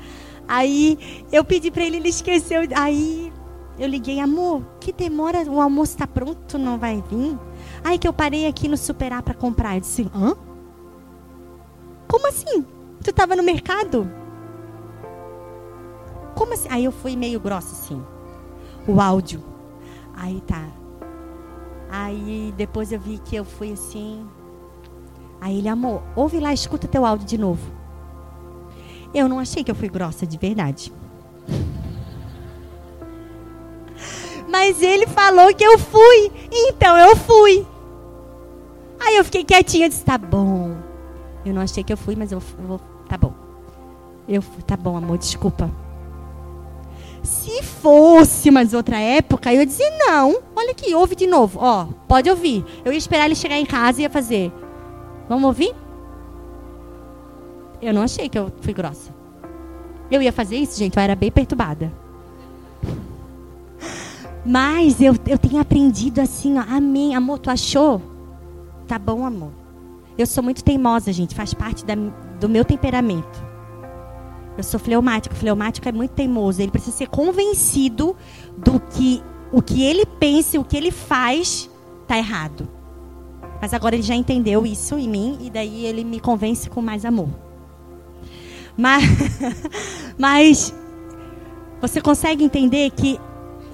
Aí 0.46 1.24
eu 1.32 1.42
pedi 1.42 1.70
para 1.70 1.84
ele, 1.84 1.96
ele 1.96 2.08
esqueceu. 2.10 2.60
Aí 2.74 3.32
eu 3.78 3.88
liguei, 3.88 4.20
amor, 4.20 4.62
que 4.80 4.92
demora, 4.92 5.42
o 5.50 5.60
almoço 5.60 5.92
está 5.92 6.06
pronto, 6.06 6.58
não 6.58 6.78
vai 6.78 7.02
vir? 7.10 7.38
Aí 7.84 7.98
que 7.98 8.08
eu 8.08 8.12
parei 8.12 8.46
aqui 8.46 8.68
no 8.68 8.76
Superar 8.76 9.22
para 9.22 9.34
comprar. 9.34 9.74
Eu 9.74 9.80
disse, 9.80 10.10
hã? 10.14 10.34
Como 12.08 12.26
assim? 12.28 12.64
Tu 13.02 13.10
estava 13.10 13.36
no 13.36 13.42
mercado? 13.42 14.10
Como 16.34 16.54
assim? 16.54 16.68
Aí 16.70 16.84
eu 16.84 16.92
fui 16.92 17.16
meio 17.16 17.38
grossa 17.38 17.72
assim. 17.72 18.02
O 18.88 19.00
áudio. 19.00 19.42
Aí 20.14 20.40
tá. 20.46 20.66
Aí 21.90 22.54
depois 22.56 22.92
eu 22.92 23.00
vi 23.00 23.18
que 23.18 23.36
eu 23.36 23.44
fui 23.44 23.72
assim. 23.72 24.26
Aí 25.40 25.58
ele, 25.58 25.68
amor, 25.68 26.02
ouve 26.14 26.40
lá, 26.40 26.52
escuta 26.52 26.88
teu 26.88 27.04
áudio 27.04 27.26
de 27.26 27.36
novo. 27.36 27.70
Eu 29.12 29.28
não 29.28 29.38
achei 29.38 29.62
que 29.62 29.70
eu 29.70 29.74
fui 29.74 29.88
grossa 29.88 30.26
de 30.26 30.38
verdade. 30.38 30.92
Mas 34.56 34.80
ele 34.80 35.06
falou 35.06 35.54
que 35.54 35.62
eu 35.62 35.78
fui. 35.78 36.32
Então 36.50 36.96
eu 36.96 37.14
fui. 37.14 37.66
Aí 38.98 39.16
eu 39.16 39.24
fiquei 39.24 39.44
quietinha, 39.44 39.86
disse: 39.86 40.02
"Tá 40.02 40.16
bom". 40.16 40.74
Eu 41.44 41.52
não 41.52 41.60
achei 41.60 41.84
que 41.84 41.92
eu 41.92 41.96
fui, 41.96 42.16
mas 42.16 42.32
eu 42.32 42.40
vou, 42.40 42.80
tá 43.06 43.18
bom. 43.18 43.34
Eu 44.26 44.40
fui, 44.40 44.62
tá 44.62 44.74
bom, 44.74 44.96
amor, 44.96 45.18
desculpa. 45.18 45.70
Se 47.22 47.62
fosse 47.62 48.50
mais 48.50 48.72
outra 48.72 48.98
época, 48.98 49.52
eu 49.52 49.60
ia 49.60 49.66
dizer 49.66 49.90
não. 49.98 50.40
Olha 50.56 50.70
aqui, 50.70 50.94
ouve 50.94 51.14
de 51.14 51.26
novo. 51.26 51.58
Ó, 51.62 51.88
pode 52.08 52.30
ouvir. 52.30 52.64
Eu 52.82 52.92
ia 52.92 52.98
esperar 52.98 53.26
ele 53.26 53.34
chegar 53.34 53.58
em 53.58 53.66
casa 53.66 54.00
e 54.00 54.04
ia 54.04 54.10
fazer. 54.10 54.50
Vamos 55.28 55.44
ouvir? 55.44 55.74
Eu 57.82 57.92
não 57.92 58.00
achei 58.00 58.26
que 58.26 58.38
eu 58.38 58.50
fui 58.62 58.72
grossa. 58.72 59.14
Eu 60.10 60.22
ia 60.22 60.32
fazer 60.32 60.56
isso, 60.56 60.78
gente, 60.78 60.96
eu 60.96 61.02
era 61.02 61.14
bem 61.14 61.30
perturbada. 61.30 62.05
Mas 64.46 65.00
eu, 65.00 65.14
eu 65.26 65.36
tenho 65.36 65.60
aprendido 65.60 66.20
assim, 66.20 66.56
ó, 66.56 66.64
amém. 66.68 67.16
Amor, 67.16 67.40
tu 67.40 67.50
achou? 67.50 68.00
Tá 68.86 68.96
bom, 68.96 69.26
amor. 69.26 69.50
Eu 70.16 70.24
sou 70.24 70.42
muito 70.42 70.62
teimosa, 70.62 71.12
gente, 71.12 71.34
faz 71.34 71.52
parte 71.52 71.84
da, 71.84 71.94
do 72.38 72.48
meu 72.48 72.64
temperamento. 72.64 73.44
Eu 74.56 74.62
sou 74.62 74.78
fleumático. 74.78 75.34
O 75.34 75.38
fleumático 75.38 75.88
é 75.88 75.92
muito 75.92 76.12
teimoso. 76.12 76.62
Ele 76.62 76.70
precisa 76.70 76.96
ser 76.96 77.08
convencido 77.08 78.16
do 78.56 78.78
que 78.78 79.20
o 79.52 79.60
que 79.60 79.82
ele 79.82 80.06
pensa, 80.06 80.60
o 80.60 80.64
que 80.64 80.76
ele 80.76 80.92
faz, 80.92 81.68
tá 82.06 82.16
errado. 82.16 82.68
Mas 83.60 83.74
agora 83.74 83.96
ele 83.96 84.02
já 84.02 84.14
entendeu 84.14 84.64
isso 84.64 84.96
em 84.96 85.08
mim 85.08 85.38
e 85.40 85.50
daí 85.50 85.84
ele 85.84 86.04
me 86.04 86.20
convence 86.20 86.70
com 86.70 86.80
mais 86.80 87.04
amor. 87.04 87.28
Mas, 88.76 89.04
mas 90.16 90.74
você 91.80 92.00
consegue 92.00 92.44
entender 92.44 92.90
que 92.90 93.18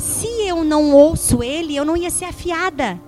se 0.03 0.27
eu 0.49 0.65
não 0.65 0.93
ouço 0.93 1.45
ele, 1.45 1.77
eu 1.77 1.85
não 1.85 1.97
ia 1.97 2.11
ser 2.11 2.25
afiada. 2.25 3.01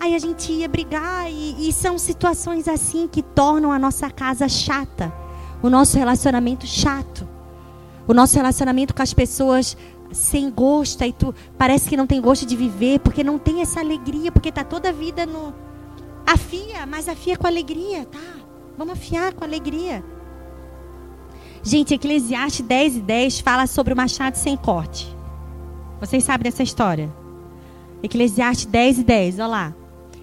Aí 0.00 0.14
a 0.14 0.18
gente 0.18 0.50
ia 0.50 0.66
brigar 0.66 1.30
e, 1.30 1.68
e 1.68 1.72
são 1.74 1.98
situações 1.98 2.66
assim 2.66 3.06
que 3.06 3.22
tornam 3.22 3.70
a 3.70 3.78
nossa 3.78 4.08
casa 4.10 4.48
chata, 4.48 5.12
o 5.62 5.68
nosso 5.68 5.98
relacionamento 5.98 6.66
chato, 6.66 7.28
o 8.08 8.14
nosso 8.14 8.34
relacionamento 8.34 8.94
com 8.94 9.02
as 9.02 9.12
pessoas 9.12 9.76
sem 10.10 10.50
gosto, 10.50 11.04
aí 11.04 11.12
tu 11.12 11.34
parece 11.58 11.86
que 11.86 11.98
não 11.98 12.06
tem 12.06 12.18
gosto 12.18 12.46
de 12.46 12.56
viver, 12.56 13.00
porque 13.00 13.22
não 13.22 13.38
tem 13.38 13.60
essa 13.60 13.80
alegria, 13.80 14.32
porque 14.32 14.50
tá 14.50 14.64
toda 14.64 14.88
a 14.88 14.92
vida 14.92 15.26
no 15.26 15.52
afia, 16.26 16.86
mas 16.86 17.10
afia 17.10 17.36
com 17.36 17.46
alegria, 17.46 18.06
tá? 18.06 18.40
Vamos 18.78 18.94
afiar 18.94 19.34
com 19.34 19.44
alegria. 19.44 20.02
Gente, 21.62 21.92
Eclesiastes 21.92 22.64
10 22.64 22.96
e 22.96 23.00
10 23.00 23.40
fala 23.40 23.66
sobre 23.66 23.92
o 23.92 23.96
machado 23.96 24.36
sem 24.36 24.56
corte. 24.56 25.15
Vocês 26.00 26.24
sabem 26.24 26.44
dessa 26.44 26.62
história? 26.62 27.12
Eclesiastes 28.02 28.66
10 28.66 28.98
e 28.98 29.04
10, 29.04 29.38
olha 29.38 29.46
lá. 29.46 29.74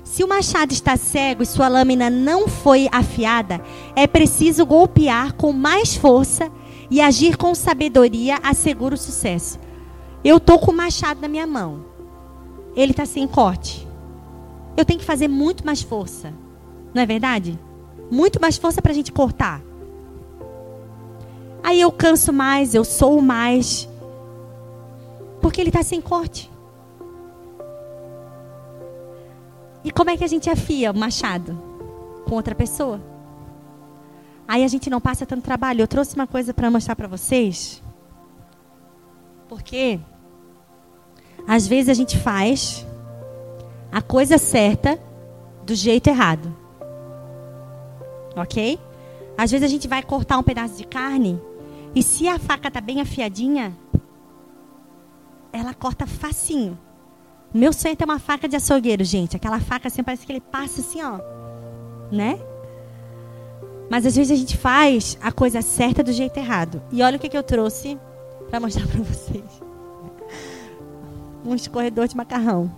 Se 0.04 0.24
o 0.24 0.28
machado 0.28 0.72
está 0.72 0.96
cego 0.98 1.42
e 1.42 1.46
sua 1.46 1.68
lâmina 1.68 2.10
não 2.10 2.48
foi 2.48 2.88
afiada, 2.92 3.62
é 3.96 4.06
preciso 4.06 4.66
golpear 4.66 5.34
com 5.34 5.52
mais 5.52 5.96
força 5.96 6.52
e 6.92 7.02
agir 7.02 7.38
com 7.38 7.56
sabedoria 7.56 8.38
assegura 8.44 8.96
o 8.96 8.98
sucesso. 8.98 9.60
Eu 10.24 10.40
tô 10.40 10.60
com 10.60 10.72
o 10.72 10.76
machado 10.76 11.22
na 11.22 11.28
minha 11.28 11.48
mão. 11.48 11.86
Ele 12.76 12.92
está 12.92 13.06
sem 13.06 13.28
corte. 13.28 13.88
Eu 14.78 14.86
tenho 14.86 15.00
que 15.00 15.06
fazer 15.06 15.28
muito 15.28 15.66
mais 15.66 15.82
força. 15.82 16.34
Não 16.94 17.02
é 17.02 17.06
verdade? 17.06 17.60
Muito 18.12 18.40
mais 18.40 18.58
força 18.58 18.82
para 18.82 18.92
a 18.92 18.96
gente 18.96 19.12
cortar. 19.12 19.62
Aí 21.64 21.80
eu 21.80 21.92
canso 21.92 22.32
mais, 22.34 22.76
eu 22.76 22.84
sou 22.84 23.22
mais. 23.22 23.90
Porque 25.44 25.60
ele 25.60 25.70
está 25.70 25.84
sem 25.84 26.00
corte. 26.00 26.50
E 29.84 29.92
como 29.92 30.10
é 30.10 30.16
que 30.16 30.24
a 30.24 30.28
gente 30.28 30.50
afia 30.50 30.90
o 30.90 30.98
machado? 30.98 31.62
Com 32.26 32.36
outra 32.36 32.56
pessoa. 32.56 33.02
Aí 34.48 34.64
a 34.64 34.68
gente 34.70 34.90
não 34.90 35.02
passa 35.02 35.26
tanto 35.26 35.44
trabalho. 35.44 35.82
Eu 35.82 35.88
trouxe 35.88 36.16
uma 36.16 36.26
coisa 36.26 36.54
para 36.54 36.72
mostrar 36.72 36.96
para 36.96 37.10
vocês. 37.10 37.84
Porque 39.50 40.00
às 41.46 41.68
vezes 41.68 41.90
a 41.90 41.94
gente 41.94 42.18
faz 42.18 42.88
a 43.92 44.02
coisa 44.02 44.38
certa 44.38 44.98
do 45.66 45.76
jeito 45.76 46.08
errado. 46.08 46.56
Ok? 48.34 48.80
Às 49.38 49.52
vezes 49.52 49.66
a 49.66 49.70
gente 49.70 49.90
vai 49.90 50.02
cortar 50.02 50.38
um 50.38 50.44
pedaço 50.44 50.78
de 50.78 50.86
carne 50.86 51.38
e 51.94 52.02
se 52.02 52.30
a 52.30 52.40
faca 52.40 52.72
tá 52.72 52.80
bem 52.80 53.02
afiadinha, 53.02 53.78
ela 55.54 55.74
corta 55.74 56.08
facinho. 56.08 56.78
Meu 57.54 57.72
sonho 57.72 57.94
é 57.94 57.96
ter 57.96 58.06
uma 58.06 58.18
faca 58.18 58.50
de 58.50 58.56
açougueiro, 58.56 59.04
gente. 59.04 59.36
Aquela 59.36 59.60
faca 59.60 59.88
assim, 59.88 60.04
parece 60.04 60.26
que 60.26 60.32
ele 60.32 60.42
passa 60.42 60.82
assim, 60.82 61.02
ó. 61.04 61.20
Né? 62.12 62.40
Mas 63.90 64.08
às 64.08 64.16
vezes 64.16 64.32
a 64.32 64.36
gente 64.36 64.58
faz 64.58 65.18
a 65.22 65.32
coisa 65.32 65.62
certa 65.62 66.04
do 66.04 66.12
jeito 66.12 66.36
errado. 66.38 66.82
E 66.92 67.04
olha 67.04 67.18
o 67.18 67.20
que, 67.20 67.30
que 67.30 67.38
eu 67.38 67.44
trouxe 67.44 68.00
para 68.50 68.60
mostrar 68.60 68.88
para 68.90 69.02
vocês. 69.02 69.62
Um 71.46 71.54
escorredor 71.54 72.08
de 72.08 72.18
macarrão. 72.18 72.74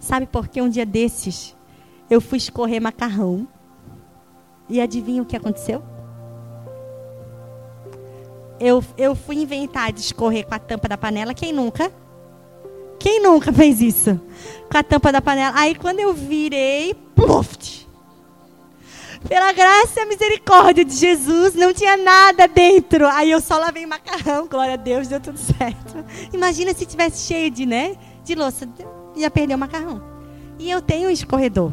Sabe 0.00 0.26
por 0.26 0.48
que 0.48 0.60
um 0.60 0.68
dia 0.68 0.86
desses 0.86 1.56
eu 2.10 2.20
fui 2.20 2.38
escorrer 2.38 2.82
macarrão? 2.82 3.46
E 4.68 4.80
adivinha 4.80 5.22
o 5.22 5.26
que 5.26 5.36
aconteceu? 5.36 5.82
Eu, 8.60 8.84
eu 8.96 9.14
fui 9.14 9.36
inventar 9.36 9.92
de 9.92 10.00
escorrer 10.00 10.46
com 10.46 10.54
a 10.54 10.58
tampa 10.58 10.88
da 10.88 10.96
panela. 10.96 11.34
Quem 11.34 11.52
nunca? 11.52 11.92
Quem 12.98 13.22
nunca 13.22 13.52
fez 13.52 13.80
isso? 13.80 14.20
Com 14.70 14.78
a 14.78 14.82
tampa 14.82 15.12
da 15.12 15.20
panela. 15.20 15.58
Aí 15.58 15.74
quando 15.74 16.00
eu 16.00 16.12
virei, 16.12 16.94
pluft. 17.14 17.88
Pela 19.26 19.52
graça 19.52 19.98
e 19.98 20.02
a 20.02 20.06
misericórdia 20.06 20.84
de 20.84 20.94
Jesus, 20.94 21.54
não 21.54 21.72
tinha 21.72 21.96
nada 21.96 22.46
dentro. 22.46 23.06
Aí 23.08 23.30
eu 23.30 23.40
só 23.40 23.58
lavei 23.58 23.84
macarrão, 23.84 24.46
glória 24.46 24.74
a 24.74 24.76
Deus, 24.76 25.08
deu 25.08 25.20
tudo 25.20 25.38
certo. 25.38 26.04
Imagina 26.32 26.72
se 26.72 26.86
tivesse 26.86 27.26
cheio 27.26 27.50
de, 27.50 27.66
né, 27.66 27.96
de 28.24 28.34
louça, 28.34 28.68
ia 29.16 29.30
perder 29.30 29.54
o 29.54 29.58
macarrão. 29.58 30.02
E 30.58 30.70
eu 30.70 30.80
tenho 30.80 31.08
um 31.08 31.12
escorredor. 31.12 31.72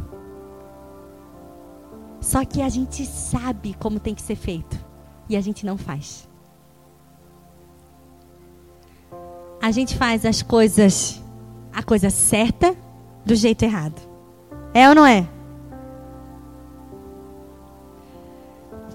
Só 2.20 2.44
que 2.44 2.62
a 2.62 2.70
gente 2.70 3.06
sabe 3.06 3.76
como 3.80 4.00
tem 4.00 4.16
que 4.16 4.22
ser 4.22 4.36
feito 4.36 4.84
e 5.30 5.38
a 5.38 5.42
gente 5.42 5.66
não 5.66 5.78
faz. 5.78 6.28
A 9.66 9.72
gente 9.72 9.98
faz 9.98 10.24
as 10.28 10.44
coisas 10.44 11.20
a 11.74 11.82
coisa 11.82 12.12
certa 12.12 12.78
do 13.26 13.34
jeito 13.34 13.66
errado. 13.66 14.00
É 14.72 14.88
ou 14.88 14.94
não 14.94 15.04
é? 15.04 15.28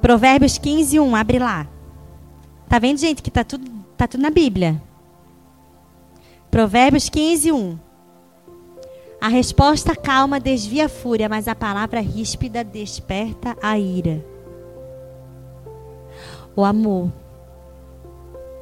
Provérbios 0.01 0.59
15, 0.59 1.01
1, 1.01 1.17
abre 1.17 1.41
lá. 1.41 1.67
Tá 2.69 2.79
vendo, 2.79 2.99
gente, 2.99 3.21
que 3.21 3.33
tá 3.33 3.43
tudo, 3.43 3.69
tá 3.97 4.07
tudo 4.07 4.21
na 4.21 4.31
Bíblia. 4.31 4.81
Provérbios 6.53 7.09
15, 7.09 7.51
1. 7.51 7.79
A 9.21 9.27
resposta 9.27 9.97
calma 9.97 10.39
desvia 10.39 10.87
a 10.87 10.89
fúria, 10.89 11.29
mas 11.29 11.49
a 11.49 11.55
palavra 11.57 11.99
ríspida 11.99 12.63
desperta 12.63 13.57
a 13.61 13.77
ira. 13.77 14.25
O 16.55 16.65
amor. 16.65 17.11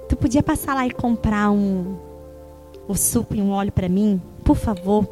Tu 0.08 0.16
podia 0.16 0.42
passar 0.42 0.74
lá 0.74 0.86
e 0.86 0.90
comprar 0.90 1.50
um 1.50 1.96
o 2.88 2.94
suco 2.94 3.34
e 3.34 3.42
um 3.42 3.50
óleo 3.50 3.70
para 3.70 3.88
mim, 3.88 4.20
por 4.42 4.56
favor? 4.56 5.06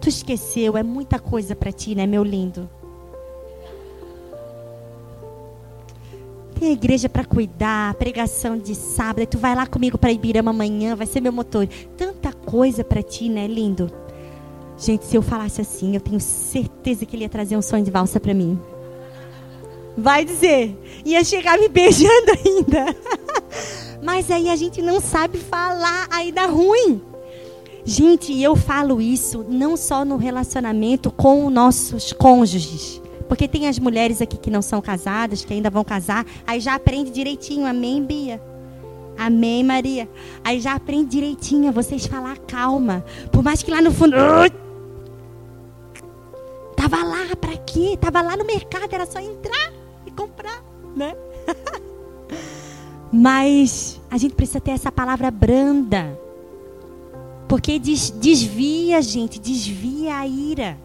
Tu 0.00 0.08
esqueceu, 0.08 0.76
é 0.76 0.82
muita 0.82 1.18
coisa 1.18 1.54
para 1.54 1.70
ti, 1.70 1.94
né, 1.94 2.06
meu 2.06 2.24
lindo? 2.24 2.68
Tem 6.58 6.70
a 6.70 6.72
igreja 6.72 7.08
para 7.08 7.24
cuidar, 7.24 7.94
pregação 7.94 8.56
de 8.56 8.74
sábado. 8.74 9.20
Aí 9.20 9.26
tu 9.26 9.38
vai 9.38 9.54
lá 9.54 9.66
comigo 9.66 9.98
para 9.98 10.10
Ibirama 10.10 10.50
amanhã, 10.50 10.96
vai 10.96 11.06
ser 11.06 11.20
meu 11.20 11.32
motor. 11.32 11.68
Tanta 11.96 12.32
coisa 12.32 12.82
para 12.82 13.02
ti, 13.02 13.28
né, 13.28 13.46
lindo? 13.46 13.90
Gente, 14.78 15.04
se 15.04 15.16
eu 15.16 15.22
falasse 15.22 15.60
assim, 15.60 15.94
eu 15.94 16.00
tenho 16.00 16.20
certeza 16.20 17.04
que 17.04 17.14
ele 17.14 17.24
ia 17.24 17.28
trazer 17.28 17.56
um 17.56 17.62
sonho 17.62 17.84
de 17.84 17.90
valsa 17.90 18.18
para 18.18 18.34
mim. 18.34 18.58
Vai 19.96 20.24
dizer, 20.24 20.76
ia 21.04 21.22
chegar 21.24 21.58
me 21.58 21.68
beijando 21.68 22.32
ainda. 22.44 22.96
Mas 24.02 24.30
aí 24.30 24.50
a 24.50 24.56
gente 24.56 24.80
não 24.82 25.00
sabe 25.00 25.38
falar, 25.38 26.06
aí 26.10 26.30
dá 26.32 26.46
ruim. 26.46 27.02
Gente, 27.84 28.40
eu 28.42 28.56
falo 28.56 29.00
isso 29.00 29.44
não 29.48 29.76
só 29.76 30.04
no 30.04 30.16
relacionamento 30.16 31.10
com 31.10 31.48
nossos 31.48 32.12
cônjuges, 32.12 33.00
porque 33.28 33.46
tem 33.46 33.68
as 33.68 33.78
mulheres 33.78 34.20
aqui 34.20 34.36
que 34.36 34.50
não 34.50 34.60
são 34.60 34.80
casadas, 34.80 35.44
que 35.44 35.52
ainda 35.54 35.70
vão 35.70 35.84
casar, 35.84 36.26
aí 36.46 36.58
já 36.58 36.74
aprende 36.74 37.10
direitinho. 37.10 37.64
Amém, 37.64 38.02
Bia? 38.02 38.42
Amém, 39.16 39.62
Maria? 39.62 40.08
Aí 40.44 40.60
já 40.60 40.74
aprende 40.74 41.10
direitinho 41.10 41.68
a 41.68 41.72
vocês 41.72 42.06
falar 42.06 42.36
calma. 42.38 43.04
Por 43.30 43.42
mais 43.42 43.62
que 43.62 43.70
lá 43.70 43.80
no 43.80 43.92
fundo. 43.92 44.16
Tava 46.76 47.04
lá, 47.04 47.36
para 47.40 47.56
quê? 47.56 47.96
Tava 48.00 48.20
lá 48.20 48.36
no 48.36 48.44
mercado, 48.44 48.92
era 48.92 49.06
só 49.06 49.18
entrar 49.18 49.72
e 50.04 50.10
comprar, 50.10 50.62
né? 50.94 51.16
Mas 53.18 53.98
a 54.10 54.18
gente 54.18 54.34
precisa 54.34 54.60
ter 54.60 54.72
essa 54.72 54.92
palavra 54.92 55.30
branda. 55.30 56.20
Porque 57.48 57.78
desvia, 57.78 59.00
gente, 59.00 59.40
desvia 59.40 60.16
a 60.18 60.26
ira. 60.26 60.76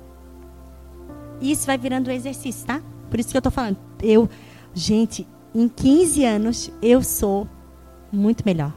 Isso 1.42 1.66
vai 1.66 1.78
virando 1.78 2.10
um 2.10 2.14
exercício, 2.14 2.66
tá? 2.66 2.82
Por 3.10 3.20
isso 3.20 3.30
que 3.30 3.36
eu 3.36 3.40
estou 3.40 3.52
falando. 3.52 3.78
Eu, 4.02 4.30
gente, 4.74 5.28
em 5.54 5.68
15 5.68 6.24
anos 6.24 6.72
eu 6.82 7.04
sou 7.04 7.50
muito 8.10 8.46
melhor. 8.46 8.74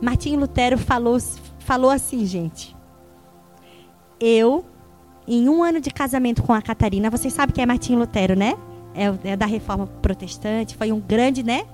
Martinho 0.00 0.38
Lutero 0.38 0.78
falou, 0.78 1.18
falou 1.58 1.90
assim, 1.90 2.24
gente. 2.24 2.76
Eu, 4.20 4.64
em 5.26 5.48
um 5.48 5.64
ano 5.64 5.80
de 5.80 5.90
casamento 5.90 6.40
com 6.40 6.52
a 6.52 6.62
Catarina, 6.62 7.10
vocês 7.10 7.32
sabem 7.32 7.52
quem 7.52 7.64
é 7.64 7.66
Martinho 7.66 7.98
Lutero, 7.98 8.38
né? 8.38 8.54
É, 8.94 9.30
é 9.30 9.36
da 9.36 9.46
reforma 9.46 9.86
protestante, 9.86 10.76
foi 10.76 10.90
um 10.90 11.00
grande, 11.00 11.42
né? 11.42 11.64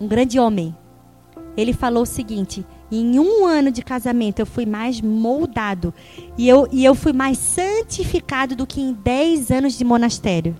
Um 0.00 0.06
grande 0.06 0.38
homem. 0.38 0.74
Ele 1.56 1.72
falou 1.72 2.04
o 2.04 2.06
seguinte: 2.06 2.64
em 2.90 3.18
um 3.18 3.46
ano 3.46 3.70
de 3.70 3.82
casamento, 3.82 4.40
eu 4.40 4.46
fui 4.46 4.66
mais 4.66 5.00
moldado. 5.00 5.92
E 6.36 6.48
eu, 6.48 6.66
e 6.72 6.84
eu 6.84 6.94
fui 6.94 7.12
mais 7.12 7.38
santificado 7.38 8.56
do 8.56 8.66
que 8.66 8.80
em 8.80 8.92
dez 8.92 9.50
anos 9.50 9.74
de 9.74 9.84
monastério. 9.84 10.56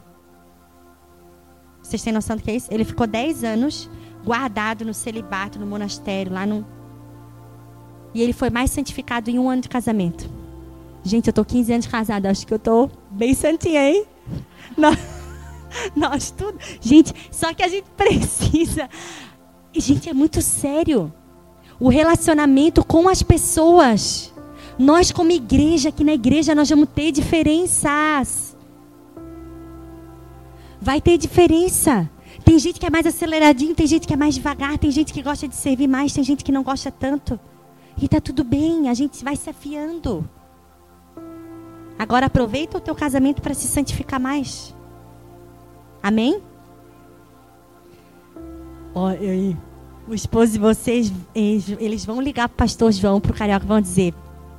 Vocês 1.82 2.02
têm 2.02 2.12
noção 2.12 2.36
do 2.36 2.42
que 2.42 2.50
é 2.50 2.56
isso? 2.56 2.68
Ele 2.70 2.84
ficou 2.84 3.06
dez 3.06 3.42
anos 3.42 3.90
guardado 4.24 4.84
no 4.84 4.94
celibato, 4.94 5.58
no 5.58 5.66
monastério, 5.66 6.32
lá 6.32 6.46
no. 6.46 6.64
E 8.14 8.22
ele 8.22 8.32
foi 8.32 8.50
mais 8.50 8.70
santificado 8.70 9.30
em 9.30 9.38
um 9.38 9.48
ano 9.48 9.62
de 9.62 9.68
casamento. 9.68 10.28
Gente, 11.02 11.28
eu 11.28 11.32
tô 11.32 11.44
15 11.44 11.72
anos 11.72 11.86
casada, 11.86 12.30
acho 12.30 12.46
que 12.46 12.52
eu 12.52 12.58
tô 12.58 12.90
bem 13.10 13.34
santinha, 13.34 13.88
hein? 13.88 14.04
Nós, 14.76 14.98
nós 15.94 16.30
tudo. 16.30 16.58
Gente, 16.80 17.12
só 17.30 17.52
que 17.54 17.62
a 17.62 17.68
gente 17.68 17.86
precisa. 17.96 18.88
Gente, 19.72 20.08
é 20.08 20.12
muito 20.12 20.42
sério 20.42 21.12
o 21.78 21.88
relacionamento 21.88 22.84
com 22.84 23.08
as 23.08 23.22
pessoas. 23.22 24.32
Nós, 24.78 25.10
como 25.10 25.30
igreja, 25.30 25.88
aqui 25.88 26.04
na 26.04 26.12
igreja, 26.12 26.54
nós 26.54 26.68
vamos 26.68 26.88
ter 26.94 27.10
diferenças. 27.12 28.56
Vai 30.80 31.00
ter 31.00 31.18
diferença. 31.18 32.08
Tem 32.44 32.58
gente 32.58 32.80
que 32.80 32.86
é 32.86 32.90
mais 32.90 33.06
aceleradinho, 33.06 33.74
tem 33.74 33.86
gente 33.86 34.06
que 34.06 34.14
é 34.14 34.16
mais 34.16 34.34
devagar, 34.34 34.78
tem 34.78 34.90
gente 34.90 35.12
que 35.12 35.22
gosta 35.22 35.46
de 35.46 35.54
servir 35.54 35.86
mais, 35.86 36.12
tem 36.12 36.24
gente 36.24 36.44
que 36.44 36.52
não 36.52 36.62
gosta 36.62 36.90
tanto. 36.90 37.38
E 38.00 38.08
tá 38.08 38.20
tudo 38.20 38.42
bem, 38.42 38.88
a 38.88 38.94
gente 38.94 39.22
vai 39.22 39.36
se 39.36 39.50
afiando. 39.50 40.28
Agora 41.98 42.26
aproveita 42.26 42.78
o 42.78 42.80
teu 42.80 42.94
casamento 42.94 43.42
para 43.42 43.52
se 43.52 43.66
santificar 43.66 44.18
mais. 44.18 44.74
Amém? 46.02 46.42
Olha 48.94 49.30
aí 49.30 49.56
o 50.10 50.14
esposo 50.14 50.52
de 50.52 50.58
vocês, 50.58 51.12
eles 51.34 52.04
vão 52.04 52.20
ligar 52.20 52.48
para 52.48 52.64
pastor 52.64 52.90
João, 52.90 53.20
para 53.20 53.30
o 53.30 53.34
Carioca, 53.34 53.64
vão 53.64 53.80
dizer: 53.80 54.12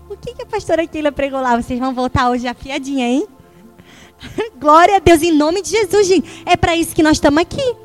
O 0.09 0.15
que, 0.15 0.33
que 0.33 0.43
a 0.43 0.45
pastora 0.45 0.87
Keila 0.87 1.11
pregou 1.11 1.41
lá? 1.41 1.61
Vocês 1.61 1.77
vão 1.77 1.93
voltar 1.93 2.29
hoje 2.29 2.47
afiadinha, 2.47 3.05
hein? 3.05 3.27
Glória 4.57 4.95
a 4.95 4.99
Deus, 4.99 5.21
em 5.21 5.33
nome 5.33 5.61
de 5.61 5.69
Jesus, 5.69 6.07
gente. 6.07 6.43
É 6.45 6.55
para 6.55 6.75
isso 6.75 6.95
que 6.95 7.03
nós 7.03 7.17
estamos 7.17 7.41
aqui. 7.41 7.75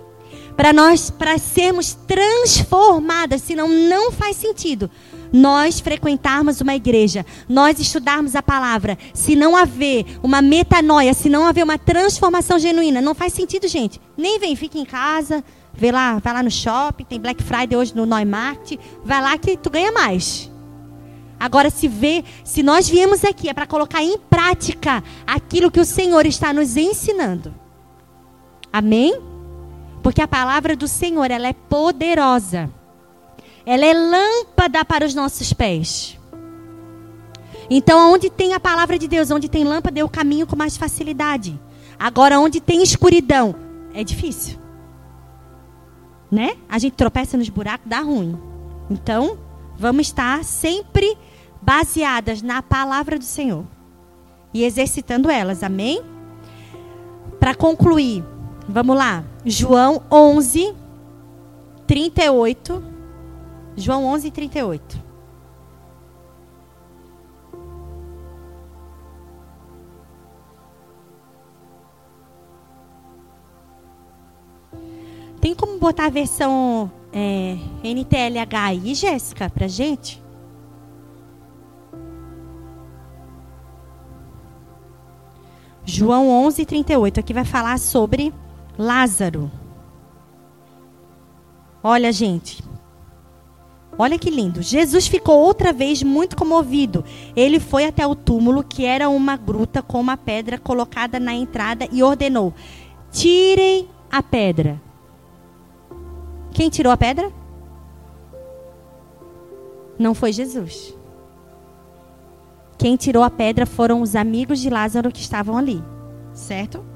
Para 0.57 0.73
nós, 0.73 1.11
para 1.11 1.37
sermos 1.39 1.95
transformadas, 2.07 3.43
senão 3.43 3.69
não 3.69 4.13
faz 4.13 4.37
sentido 4.37 4.89
nós 5.37 5.81
frequentarmos 5.81 6.61
uma 6.61 6.75
igreja, 6.75 7.25
nós 7.49 7.79
estudarmos 7.79 8.35
a 8.35 8.43
palavra, 8.43 8.97
se 9.13 9.37
não 9.37 9.55
haver 9.55 10.07
uma 10.23 10.41
metanoia, 10.41 11.13
se 11.13 11.29
não 11.29 11.47
haver 11.47 11.63
uma 11.63 11.79
transformação 11.79 12.59
genuína, 12.59 13.01
não 13.01 13.15
faz 13.15 13.33
sentido, 13.33 13.69
gente. 13.69 14.01
Nem 14.17 14.39
vem, 14.39 14.57
fica 14.57 14.79
em 14.79 14.85
casa, 14.85 15.45
Vê 15.79 15.93
lá, 15.93 16.19
vai 16.19 16.33
lá 16.33 16.43
no 16.43 16.51
shopping, 16.51 17.05
tem 17.05 17.21
Black 17.21 17.43
Friday 17.43 17.77
hoje 17.77 17.95
no 17.95 18.07
Neumarkt, 18.07 18.81
vai 19.05 19.21
lá 19.21 19.37
que 19.37 19.59
tu 19.59 19.69
ganha 19.69 19.93
mais. 19.93 20.51
Agora 21.39 21.69
se 21.69 21.87
vê, 21.87 22.25
se 22.43 22.63
nós 22.63 22.89
viemos 22.89 23.23
aqui 23.23 23.51
é 23.51 23.53
para 23.53 23.67
colocar 23.67 24.03
em 24.03 24.17
prática 24.17 25.05
aquilo 25.27 25.71
que 25.71 25.79
o 25.79 25.85
Senhor 25.85 26.25
está 26.25 26.51
nos 26.51 26.79
ensinando. 26.79 27.55
Amém? 28.73 29.21
Porque 30.03 30.23
a 30.23 30.29
palavra 30.29 30.75
do 30.75 30.89
Senhor, 30.89 31.31
ela 31.31 31.47
é 31.47 31.53
poderosa. 31.53 32.71
Ela 33.67 33.85
é 33.85 33.93
lâmpada 33.93 34.85
para 34.85 35.05
os 35.05 35.15
nossos 35.15 35.53
pés. 35.53 36.19
Então, 37.69 38.13
onde 38.13 38.31
tem 38.31 38.55
a 38.55 38.61
palavra 38.61 38.97
de 38.99 39.09
Deus, 39.09 39.31
onde 39.31 39.49
tem 39.49 39.65
lâmpada, 39.65 39.99
eu 39.99 40.09
caminho 40.09 40.47
com 40.47 40.57
mais 40.57 40.77
facilidade. 40.77 41.61
Agora, 41.99 42.39
onde 42.39 42.61
tem 42.61 42.83
escuridão, 42.83 43.55
é 43.93 44.05
difícil 44.05 44.67
né? 46.31 46.57
A 46.69 46.79
gente 46.79 46.95
tropeça 46.95 47.37
nos 47.37 47.49
buracos, 47.49 47.89
dá 47.89 48.01
ruim. 48.01 48.39
Então, 48.91 49.39
vamos 49.77 50.07
estar 50.07 50.45
sempre 50.45 51.17
baseadas 51.63 52.43
na 52.43 52.63
palavra 52.63 53.19
do 53.19 53.25
Senhor 53.25 53.65
e 54.53 54.65
exercitando 54.65 55.31
elas, 55.31 55.63
amém? 55.63 56.03
Para 57.39 57.55
concluir, 57.55 58.25
vamos 58.69 58.97
lá. 58.97 59.25
João 59.45 60.03
11, 60.11 60.75
38. 61.87 62.96
João 63.77 64.07
11, 64.07 64.31
38. 64.31 65.05
Tem 75.41 75.55
como 75.55 75.79
botar 75.79 76.07
a 76.07 76.11
versão 76.11 76.91
é, 77.13 77.57
NTLH 77.85 78.65
aí, 78.65 78.95
Jéssica, 78.95 79.49
pra 79.51 79.69
gente? 79.69 80.21
João 85.85 86.29
11, 86.29 86.67
38. 86.67 87.21
Aqui 87.21 87.33
vai 87.33 87.45
falar 87.45 87.79
sobre 87.79 88.35
Lázaro. 88.77 89.51
Olha, 91.83 92.11
gente. 92.11 92.65
Olha 93.99 94.19
que 94.19 94.31
lindo. 94.31 94.63
Jesus 94.63 95.07
ficou 95.07 95.39
outra 95.39 95.73
vez 95.73 96.03
muito 96.03 96.37
comovido. 96.37 97.05
Ele 97.35 97.59
foi 97.59 97.87
até 97.87 98.07
o 98.07 98.15
túmulo, 98.15 98.63
que 98.63 98.85
era 98.85 99.09
uma 99.09 99.37
gruta 99.37 99.83
com 99.83 100.01
uma 100.01 100.17
pedra 100.17 100.59
colocada 100.59 101.19
na 101.19 101.35
entrada, 101.35 101.89
e 101.91 102.03
ordenou: 102.03 102.53
Tirem 103.11 103.89
a 104.11 104.23
pedra. 104.23 104.81
Quem 106.53 106.69
tirou 106.69 106.93
a 106.93 106.97
pedra? 106.97 107.33
Não 109.99 110.15
foi 110.15 110.33
Jesus. 110.33 110.95
Quem 112.79 112.97
tirou 112.97 113.23
a 113.23 113.31
pedra 113.31 113.65
foram 113.65 114.03
os 114.03 114.15
amigos 114.15 114.61
de 114.61 114.69
Lázaro 114.69 115.11
que 115.11 115.21
estavam 115.21 115.57
ali. 115.57 115.83
Certo? 116.35 116.96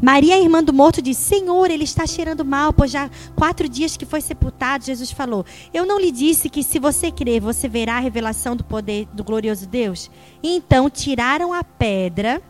Maria, 0.00 0.40
irmã 0.40 0.62
do 0.62 0.72
morto, 0.72 1.02
disse: 1.02 1.22
Senhor, 1.22 1.70
ele 1.70 1.84
está 1.84 2.06
cheirando 2.06 2.44
mal, 2.44 2.72
pois 2.72 2.90
já 2.90 3.10
quatro 3.36 3.68
dias 3.68 3.96
que 3.96 4.06
foi 4.06 4.20
sepultado. 4.20 4.84
Jesus 4.84 5.10
falou: 5.10 5.44
Eu 5.72 5.84
não 5.84 5.98
lhe 5.98 6.10
disse 6.10 6.48
que 6.48 6.62
se 6.62 6.78
você 6.78 7.10
crer, 7.10 7.40
você 7.40 7.68
verá 7.68 7.96
a 7.96 8.00
revelação 8.00 8.56
do 8.56 8.64
poder 8.64 9.06
do 9.12 9.22
glorioso 9.22 9.66
Deus? 9.66 10.10
Então 10.42 10.88
tiraram 10.88 11.52
a 11.52 11.62
pedra. 11.62 12.42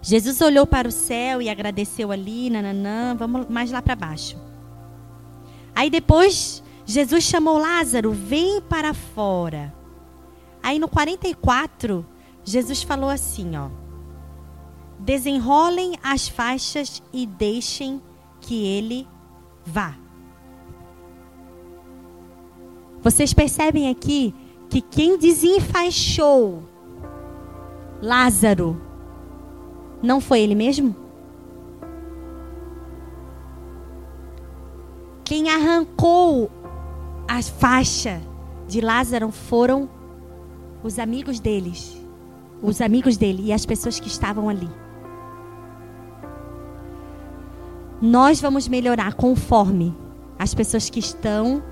Jesus 0.00 0.40
olhou 0.40 0.66
para 0.66 0.88
o 0.88 0.92
céu 0.92 1.42
e 1.42 1.48
agradeceu 1.48 2.12
ali, 2.12 2.48
nananã, 2.48 3.16
vamos 3.16 3.48
mais 3.48 3.72
lá 3.72 3.82
para 3.82 3.96
baixo. 3.96 4.36
Aí 5.74 5.90
depois 5.90 6.62
Jesus 6.84 7.24
chamou 7.24 7.58
Lázaro, 7.58 8.12
vem 8.12 8.60
para 8.60 8.94
fora. 8.94 9.74
Aí 10.62 10.78
no 10.78 10.88
44, 10.88 12.06
Jesus 12.44 12.82
falou 12.82 13.10
assim, 13.10 13.56
ó: 13.56 13.68
Desenrolem 14.98 15.94
as 16.02 16.28
faixas 16.28 17.02
e 17.12 17.26
deixem 17.26 18.00
que 18.40 18.66
ele 18.66 19.06
vá. 19.64 19.94
Vocês 23.02 23.32
percebem 23.32 23.88
aqui 23.88 24.34
que 24.68 24.80
quem 24.80 25.18
desenfaixou 25.18 26.62
Lázaro 28.02 28.80
não 30.02 30.20
foi 30.20 30.40
ele 30.40 30.54
mesmo? 30.54 30.94
Quem 35.24 35.50
arrancou 35.50 36.50
a 37.28 37.42
faixa 37.42 38.20
de 38.68 38.80
Lázaro 38.80 39.30
foram 39.30 39.88
os 40.82 40.98
amigos 40.98 41.40
deles, 41.40 42.00
os 42.62 42.80
amigos 42.80 43.16
dele 43.16 43.44
e 43.46 43.52
as 43.52 43.66
pessoas 43.66 43.98
que 43.98 44.08
estavam 44.08 44.48
ali. 44.48 44.68
Nós 48.00 48.40
vamos 48.40 48.68
melhorar 48.68 49.14
conforme 49.14 49.96
as 50.38 50.54
pessoas 50.54 50.90
que 50.90 51.00
estão 51.00 51.62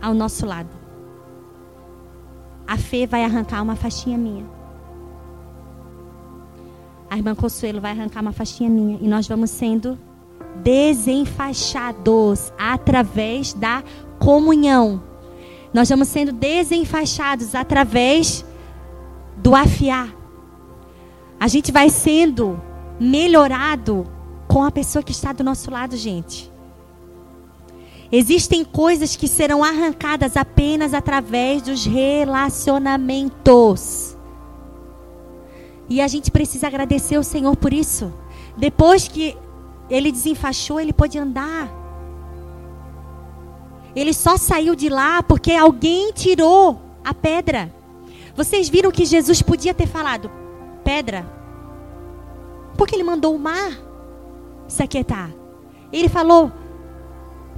ao 0.00 0.14
nosso 0.14 0.46
lado. 0.46 0.68
A 2.66 2.76
Fê 2.76 3.06
vai 3.06 3.24
arrancar 3.24 3.62
uma 3.62 3.76
faixinha 3.76 4.16
minha. 4.16 4.44
A 7.10 7.16
irmã 7.16 7.34
Consuelo 7.34 7.80
vai 7.80 7.92
arrancar 7.92 8.20
uma 8.20 8.32
faixinha 8.32 8.70
minha. 8.70 8.98
E 9.00 9.08
nós 9.08 9.26
vamos 9.26 9.50
sendo 9.50 9.98
desenfaixados 10.62 12.52
através 12.58 13.52
da 13.52 13.82
comunhão. 14.18 15.02
Nós 15.72 15.88
vamos 15.88 16.08
sendo 16.08 16.32
desenfaixados 16.32 17.54
através 17.54 18.44
do 19.36 19.54
afiar. 19.54 20.14
A 21.38 21.48
gente 21.48 21.72
vai 21.72 21.90
sendo 21.90 22.60
melhorado 22.98 24.06
com 24.54 24.62
a 24.62 24.70
pessoa 24.70 25.02
que 25.02 25.10
está 25.10 25.32
do 25.32 25.42
nosso 25.42 25.68
lado, 25.68 25.96
gente. 25.96 26.48
Existem 28.12 28.64
coisas 28.64 29.16
que 29.16 29.26
serão 29.26 29.64
arrancadas 29.64 30.36
apenas 30.36 30.94
através 30.94 31.60
dos 31.60 31.84
relacionamentos. 31.84 34.16
E 35.88 36.00
a 36.00 36.06
gente 36.06 36.30
precisa 36.30 36.68
agradecer 36.68 37.18
o 37.18 37.24
Senhor 37.24 37.56
por 37.56 37.72
isso. 37.72 38.14
Depois 38.56 39.08
que 39.08 39.36
ele 39.90 40.12
desenfaixou, 40.12 40.78
ele 40.78 40.92
pôde 40.92 41.18
andar. 41.18 41.68
Ele 43.96 44.14
só 44.14 44.36
saiu 44.36 44.76
de 44.76 44.88
lá 44.88 45.20
porque 45.20 45.50
alguém 45.50 46.12
tirou 46.12 46.80
a 47.04 47.12
pedra. 47.12 47.74
Vocês 48.36 48.68
viram 48.68 48.92
que 48.92 49.04
Jesus 49.04 49.42
podia 49.42 49.74
ter 49.74 49.88
falado: 49.88 50.30
pedra. 50.84 51.26
Porque 52.76 52.94
ele 52.94 53.02
mandou 53.02 53.34
o 53.34 53.38
mar 53.38 53.83
se 54.68 54.82
aquietar. 54.82 55.30
Ele 55.92 56.08
falou: 56.08 56.52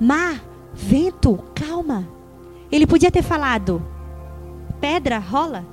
mar, 0.01 0.43
vento, 0.73 1.39
calma. 1.55 2.07
Ele 2.71 2.87
podia 2.87 3.11
ter 3.11 3.23
falado: 3.23 3.83
pedra, 4.81 5.19
rola. 5.19 5.65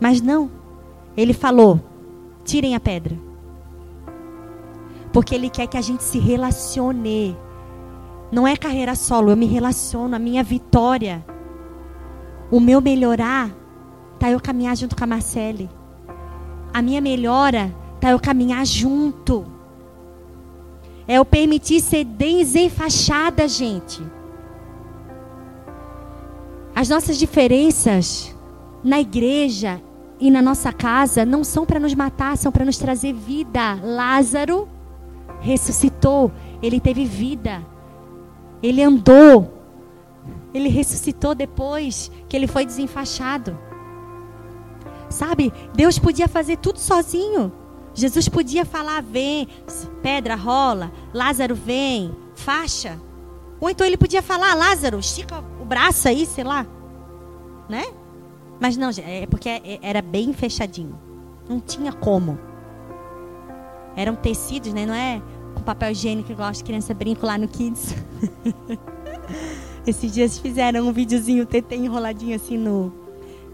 Mas 0.00 0.20
não. 0.20 0.50
Ele 1.16 1.32
falou: 1.32 1.80
tirem 2.44 2.74
a 2.74 2.80
pedra. 2.80 3.16
Porque 5.12 5.34
ele 5.34 5.50
quer 5.50 5.66
que 5.66 5.76
a 5.76 5.82
gente 5.82 6.02
se 6.02 6.18
relacione 6.18 7.36
não 8.32 8.48
é 8.48 8.56
carreira 8.56 8.94
solo, 8.94 9.28
eu 9.28 9.36
me 9.36 9.44
relaciono, 9.44 10.16
a 10.16 10.18
minha 10.18 10.42
vitória, 10.42 11.22
o 12.50 12.58
meu 12.58 12.80
melhorar, 12.80 13.50
tá 14.18 14.30
eu 14.30 14.40
caminhar 14.40 14.74
junto 14.74 14.96
com 14.96 15.04
a 15.04 15.06
Marcele. 15.06 15.68
A 16.72 16.80
minha 16.80 17.02
melhora 17.02 17.70
tá 18.00 18.10
eu 18.10 18.18
caminhar 18.18 18.64
junto. 18.64 19.51
É 21.12 21.16
eu 21.16 21.26
permitir 21.26 21.82
ser 21.82 22.04
desenfaixada, 22.04 23.46
gente. 23.46 24.02
As 26.74 26.88
nossas 26.88 27.18
diferenças 27.18 28.34
na 28.82 28.98
igreja 28.98 29.78
e 30.18 30.30
na 30.30 30.40
nossa 30.40 30.72
casa 30.72 31.26
não 31.26 31.44
são 31.44 31.66
para 31.66 31.78
nos 31.78 31.94
matar, 31.94 32.34
são 32.38 32.50
para 32.50 32.64
nos 32.64 32.78
trazer 32.78 33.12
vida. 33.12 33.78
Lázaro 33.82 34.66
ressuscitou, 35.38 36.32
ele 36.62 36.80
teve 36.80 37.04
vida. 37.04 37.62
Ele 38.62 38.82
andou. 38.82 39.52
Ele 40.54 40.70
ressuscitou 40.70 41.34
depois 41.34 42.10
que 42.26 42.34
ele 42.34 42.46
foi 42.46 42.64
desenfaixado. 42.64 43.58
Sabe? 45.10 45.52
Deus 45.74 45.98
podia 45.98 46.26
fazer 46.26 46.56
tudo 46.56 46.78
sozinho. 46.78 47.52
Jesus 47.94 48.28
podia 48.28 48.64
falar: 48.64 49.02
vem, 49.02 49.48
pedra 50.02 50.34
rola, 50.34 50.92
Lázaro 51.12 51.54
vem, 51.54 52.14
faixa. 52.34 52.98
Ou 53.60 53.70
então 53.70 53.86
ele 53.86 53.96
podia 53.96 54.22
falar: 54.22 54.54
Lázaro, 54.54 54.98
estica 54.98 55.42
o 55.60 55.64
braço 55.64 56.08
aí, 56.08 56.26
sei 56.26 56.44
lá. 56.44 56.66
Né? 57.68 57.84
Mas 58.60 58.76
não, 58.76 58.90
é 58.98 59.26
porque 59.26 59.48
é, 59.48 59.78
era 59.82 60.00
bem 60.00 60.32
fechadinho. 60.32 60.98
Não 61.48 61.60
tinha 61.60 61.92
como. 61.92 62.38
Eram 63.96 64.14
tecidos, 64.14 64.72
né? 64.72 64.86
Não 64.86 64.94
é 64.94 65.20
com 65.54 65.62
papel 65.62 65.90
higiênico, 65.90 66.32
igual 66.32 66.48
as 66.48 66.62
crianças 66.62 66.96
brincam 66.96 67.28
lá 67.28 67.36
no 67.36 67.48
Kids. 67.48 67.94
Esses 69.86 70.12
dias 70.12 70.38
fizeram 70.38 70.86
um 70.86 70.92
videozinho, 70.92 71.44
TT 71.44 71.74
enroladinho 71.74 72.36
assim 72.36 72.56
no, 72.56 72.92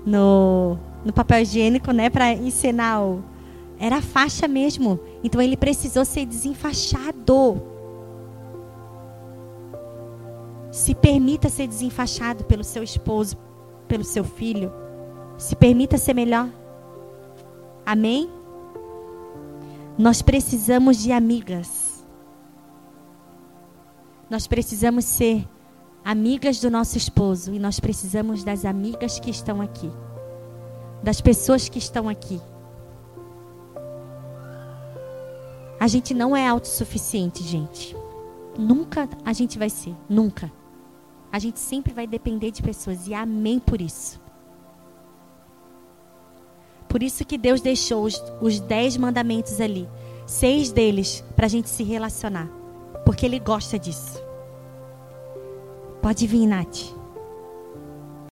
no, 0.05 0.77
no 1.05 1.13
papel 1.13 1.41
higiênico, 1.41 1.91
né? 1.93 2.11
Para 2.11 2.33
ensinar 2.33 3.03
o. 3.03 3.23
Era 3.79 4.03
faixa 4.03 4.49
mesmo. 4.49 4.99
Então 5.23 5.41
ele 5.41 5.57
precisou 5.57 6.05
ser 6.05 6.27
desenfaixado. 6.27 7.63
Se 10.71 10.95
permita 10.95 11.49
ser 11.49 11.67
desenfaixado 11.67 12.45
pelo 12.45 12.65
seu 12.65 12.83
esposo, 12.83 13.37
pelo 13.87 14.05
seu 14.05 14.25
filho. 14.25 14.73
Se 15.37 15.55
permita 15.57 15.97
ser 15.97 16.15
melhor. 16.15 16.49
Amém? 17.87 18.29
Nós 19.97 20.23
precisamos 20.23 20.99
de 20.99 21.11
amigas 21.11 21.89
nós 24.31 24.47
precisamos 24.47 25.07
ser 25.07 25.49
amigas 26.05 26.61
do 26.61 26.71
nosso 26.71 26.99
esposo 26.99 27.55
e 27.55 27.59
nós 27.59 27.81
precisamos 27.81 28.45
das 28.45 28.65
amigas 28.65 29.19
que 29.19 29.31
estão 29.31 29.61
aqui, 29.61 29.91
das 31.03 31.21
pessoas 31.21 31.69
que 31.69 31.79
estão 31.79 32.09
aqui. 32.09 32.41
A 35.81 35.87
gente 35.87 36.13
não 36.13 36.37
é 36.37 36.47
autossuficiente, 36.47 37.43
gente. 37.43 37.97
Nunca 38.59 39.09
a 39.25 39.33
gente 39.33 39.59
vai 39.59 39.71
ser, 39.71 39.95
nunca. 40.09 40.51
A 41.31 41.39
gente 41.39 41.61
sempre 41.61 41.93
vai 41.93 42.07
depender 42.07 42.51
de 42.51 42.63
pessoas 42.63 43.07
e 43.07 43.15
amém 43.15 43.61
por 43.61 43.81
isso. 43.81 44.21
Por 46.89 47.03
isso 47.03 47.25
que 47.25 47.37
Deus 47.37 47.61
deixou 47.61 48.05
os, 48.05 48.21
os 48.41 48.59
dez 48.59 48.97
mandamentos 48.97 49.61
ali, 49.61 49.89
seis 50.27 50.73
deles 50.73 51.23
para 51.37 51.47
a 51.47 51.49
gente 51.49 51.69
se 51.69 51.85
relacionar. 51.85 52.49
Porque 53.05 53.27
Ele 53.27 53.39
gosta 53.39 53.79
disso. 53.79 54.21
Pode 56.03 56.27
vir, 56.27 56.47
Nath. 56.47 56.98